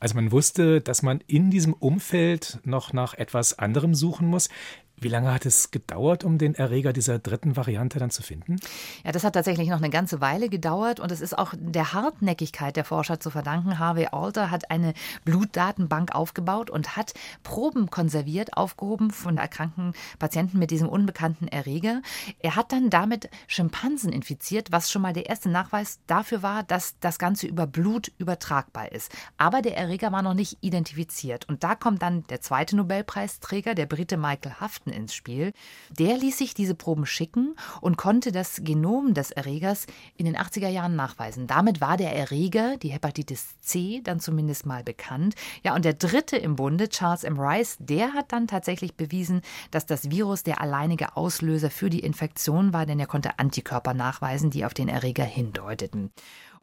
Also 0.00 0.14
man 0.14 0.32
wusste, 0.32 0.80
dass 0.80 1.02
man 1.02 1.20
in 1.26 1.50
diesem 1.50 1.72
Umfeld 1.72 2.58
noch 2.64 2.92
nach 2.92 3.14
etwas 3.14 3.58
anderem 3.58 3.94
suchen 3.94 4.28
muss. 4.28 4.48
Wie 4.96 5.08
lange 5.08 5.34
hat 5.34 5.44
es 5.44 5.70
gedauert, 5.70 6.24
um 6.24 6.38
den 6.38 6.54
Erreger 6.54 6.92
dieser 6.92 7.18
dritten 7.18 7.56
Variante 7.56 7.98
dann 7.98 8.10
zu 8.10 8.22
finden? 8.22 8.56
Ja, 9.04 9.12
das 9.12 9.24
hat 9.24 9.34
tatsächlich 9.34 9.68
noch 9.68 9.78
eine 9.78 9.90
ganze 9.90 10.20
Weile 10.20 10.48
gedauert 10.48 11.00
und 11.00 11.10
es 11.10 11.20
ist 11.20 11.36
auch 11.36 11.52
der 11.56 11.92
Hartnäckigkeit 11.92 12.76
der 12.76 12.84
Forscher 12.84 13.20
zu 13.20 13.30
verdanken. 13.30 13.78
Harvey 13.78 14.06
Alter 14.12 14.50
hat 14.50 14.70
eine 14.70 14.94
Blutdatenbank 15.24 16.14
aufgebaut 16.14 16.70
und 16.70 16.96
hat 16.96 17.12
Proben 17.42 17.90
konserviert, 17.90 18.56
aufgehoben 18.56 19.10
von 19.10 19.36
erkrankten 19.36 19.94
Patienten 20.18 20.58
mit 20.58 20.70
diesem 20.70 20.88
unbekannten 20.88 21.48
Erreger. 21.48 22.00
Er 22.38 22.56
hat 22.56 22.72
dann 22.72 22.88
damit 22.88 23.28
Schimpansen 23.46 24.12
infiziert, 24.12 24.70
was 24.70 24.90
schon 24.90 25.02
mal 25.02 25.12
der 25.12 25.26
erste 25.26 25.50
Nachweis 25.50 25.98
dafür 26.06 26.42
war, 26.42 26.62
dass 26.62 26.98
das 27.00 27.18
Ganze 27.18 27.46
über 27.46 27.66
Blut 27.66 28.12
übertragbar 28.18 28.92
ist. 28.92 29.12
Aber 29.38 29.60
der 29.60 29.76
Erreger 29.76 30.12
war 30.12 30.22
noch 30.22 30.34
nicht 30.34 30.58
identifiziert. 30.60 31.48
Und 31.48 31.64
da 31.64 31.74
kommt 31.74 32.00
dann 32.00 32.24
der 32.28 32.40
zweite 32.40 32.76
Nobelpreisträger, 32.76 33.74
der 33.74 33.86
Brite 33.86 34.16
Michael 34.16 34.54
Haft, 34.60 34.83
Wissenschaften 34.84 34.90
ins 34.90 35.14
Spiel. 35.14 35.52
Der 35.90 36.16
ließ 36.16 36.38
sich 36.38 36.54
diese 36.54 36.74
Proben 36.74 37.06
schicken 37.06 37.56
und 37.80 37.96
konnte 37.96 38.32
das 38.32 38.60
Genom 38.62 39.14
des 39.14 39.30
Erregers 39.30 39.86
in 40.16 40.26
den 40.26 40.36
80er 40.36 40.68
Jahren 40.68 40.96
nachweisen. 40.96 41.46
Damit 41.46 41.80
war 41.80 41.96
der 41.96 42.14
Erreger, 42.14 42.76
die 42.76 42.90
Hepatitis 42.90 43.58
C, 43.60 44.00
dann 44.02 44.20
zumindest 44.20 44.66
mal 44.66 44.82
bekannt. 44.82 45.34
Ja, 45.62 45.74
und 45.74 45.84
der 45.84 45.94
dritte 45.94 46.36
im 46.36 46.56
Bunde, 46.56 46.88
Charles 46.88 47.24
M. 47.24 47.38
Rice, 47.38 47.76
der 47.78 48.12
hat 48.12 48.32
dann 48.32 48.46
tatsächlich 48.46 48.94
bewiesen, 48.96 49.40
dass 49.70 49.86
das 49.86 50.10
Virus 50.10 50.42
der 50.42 50.60
alleinige 50.60 51.16
Auslöser 51.16 51.70
für 51.70 51.90
die 51.90 52.00
Infektion 52.00 52.72
war, 52.72 52.86
denn 52.86 53.00
er 53.00 53.06
konnte 53.06 53.38
Antikörper 53.38 53.94
nachweisen, 53.94 54.50
die 54.50 54.64
auf 54.64 54.74
den 54.74 54.88
Erreger 54.88 55.24
hindeuteten. 55.24 56.10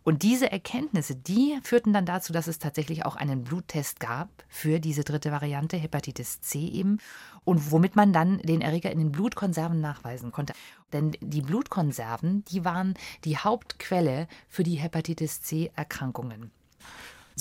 Und 0.04 0.24
diese 0.24 0.52
Erkenntnisse, 0.52 1.16
die 1.16 1.60
führten 1.62 1.94
dann 1.94 2.06
dazu, 2.06 2.34
dass 2.34 2.48
es 2.48 2.58
tatsächlich 2.58 3.06
auch 3.06 3.16
einen 3.16 3.44
Bluttest 3.44 4.00
gab 4.00 4.30
für 4.48 4.80
diese 4.80 5.04
dritte 5.04 5.32
Variante, 5.32 5.78
Hepatitis 5.78 6.42
C 6.42 6.60
eben, 6.60 6.98
und 7.44 7.72
womit 7.72 7.96
man 7.96 8.12
dann 8.14 8.40
den 8.40 8.62
Erreger 8.62 8.92
in 8.92 9.00
den 9.00 9.12
Blutkonserven 9.12 9.80
nachweisen 9.80 10.32
konnte. 10.32 10.54
Denn 10.92 11.12
die 11.22 11.42
Blutkonserven, 11.42 12.44
die 12.46 12.66
waren 12.66 12.96
die 13.26 13.38
Hauptquelle 13.38 14.28
für 14.48 14.64
die 14.64 14.76
Hepatitis 14.76 15.42
C-Erkrankungen. 15.42 16.52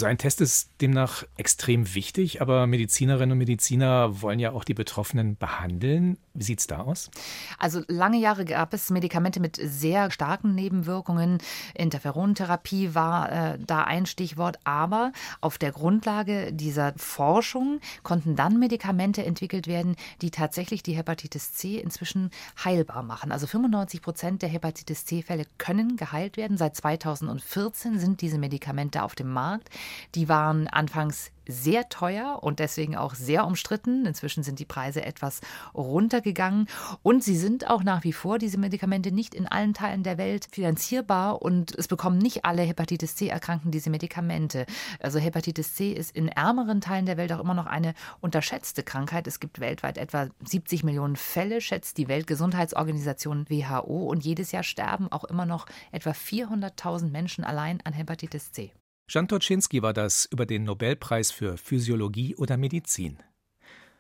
Ein 0.06 0.18
Test 0.18 0.40
ist 0.40 0.70
demnach 0.80 1.24
extrem 1.36 1.94
wichtig, 1.94 2.40
aber 2.40 2.66
Medizinerinnen 2.66 3.32
und 3.32 3.38
Mediziner 3.38 4.22
wollen 4.22 4.38
ja 4.38 4.52
auch 4.52 4.64
die 4.64 4.74
Betroffenen 4.74 5.36
behandeln. 5.36 6.18
Wie 6.34 6.44
sieht 6.44 6.60
es 6.60 6.66
da 6.66 6.80
aus? 6.80 7.10
Also 7.58 7.82
lange 7.88 8.18
Jahre 8.18 8.44
gab 8.44 8.72
es 8.72 8.90
Medikamente 8.90 9.40
mit 9.40 9.58
sehr 9.62 10.10
starken 10.10 10.54
Nebenwirkungen. 10.54 11.38
Interferontherapie 11.74 12.94
war 12.94 13.32
äh, 13.32 13.58
da 13.58 13.84
ein 13.84 14.06
Stichwort. 14.06 14.58
Aber 14.64 15.12
auf 15.40 15.58
der 15.58 15.72
Grundlage 15.72 16.52
dieser 16.52 16.94
Forschung 16.96 17.80
konnten 18.02 18.36
dann 18.36 18.58
Medikamente 18.58 19.24
entwickelt 19.24 19.66
werden, 19.66 19.96
die 20.22 20.30
tatsächlich 20.30 20.82
die 20.82 20.96
Hepatitis 20.96 21.52
C 21.52 21.78
inzwischen 21.78 22.30
heilbar 22.64 23.02
machen. 23.02 23.32
Also 23.32 23.46
95 23.46 24.02
Prozent 24.02 24.42
der 24.42 24.48
Hepatitis 24.48 25.04
C-Fälle 25.04 25.44
können 25.58 25.96
geheilt 25.96 26.36
werden. 26.36 26.56
Seit 26.56 26.76
2014 26.76 27.98
sind 27.98 28.20
diese 28.20 28.38
Medikamente 28.38 29.02
auf 29.02 29.14
dem 29.14 29.32
Markt. 29.32 29.68
Die 30.14 30.28
waren 30.28 30.68
anfangs 30.68 31.30
sehr 31.50 31.88
teuer 31.88 32.38
und 32.42 32.58
deswegen 32.58 32.96
auch 32.96 33.14
sehr 33.14 33.46
umstritten. 33.46 34.06
Inzwischen 34.06 34.42
sind 34.42 34.58
die 34.58 34.64
Preise 34.64 35.04
etwas 35.04 35.40
runtergegangen 35.74 36.66
und 37.02 37.22
sie 37.22 37.36
sind 37.36 37.68
auch 37.68 37.82
nach 37.82 38.04
wie 38.04 38.12
vor, 38.12 38.38
diese 38.38 38.58
Medikamente, 38.58 39.12
nicht 39.12 39.34
in 39.34 39.46
allen 39.46 39.74
Teilen 39.74 40.02
der 40.02 40.18
Welt 40.18 40.48
finanzierbar 40.50 41.42
und 41.42 41.74
es 41.76 41.88
bekommen 41.88 42.18
nicht 42.18 42.44
alle 42.44 42.62
Hepatitis 42.62 43.16
C-Erkrankten 43.16 43.70
diese 43.70 43.90
Medikamente. 43.90 44.66
Also 45.00 45.18
Hepatitis 45.18 45.74
C 45.74 45.92
ist 45.92 46.14
in 46.14 46.28
ärmeren 46.28 46.80
Teilen 46.80 47.06
der 47.06 47.16
Welt 47.16 47.32
auch 47.32 47.40
immer 47.40 47.54
noch 47.54 47.66
eine 47.66 47.94
unterschätzte 48.20 48.82
Krankheit. 48.82 49.26
Es 49.26 49.40
gibt 49.40 49.60
weltweit 49.60 49.98
etwa 49.98 50.28
70 50.44 50.84
Millionen 50.84 51.16
Fälle, 51.16 51.60
schätzt 51.60 51.98
die 51.98 52.08
Weltgesundheitsorganisation 52.08 53.48
WHO 53.48 54.06
und 54.08 54.24
jedes 54.24 54.52
Jahr 54.52 54.62
sterben 54.62 55.10
auch 55.10 55.24
immer 55.24 55.46
noch 55.46 55.66
etwa 55.92 56.10
400.000 56.10 57.10
Menschen 57.10 57.44
allein 57.44 57.80
an 57.84 57.92
Hepatitis 57.92 58.52
C. 58.52 58.72
Jan 59.12 59.26
Toczynski 59.26 59.82
war 59.82 59.92
das 59.92 60.26
über 60.26 60.46
den 60.46 60.62
Nobelpreis 60.62 61.32
für 61.32 61.56
Physiologie 61.56 62.36
oder 62.36 62.56
Medizin. 62.56 63.18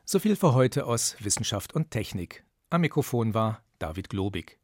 So 0.04 0.20
viel 0.20 0.36
für 0.36 0.54
heute 0.54 0.86
aus 0.86 1.16
Wissenschaft 1.18 1.74
und 1.74 1.90
Technik. 1.90 2.44
Am 2.70 2.82
Mikrofon 2.82 3.34
war 3.34 3.60
David 3.80 4.08
Globig. 4.08 4.59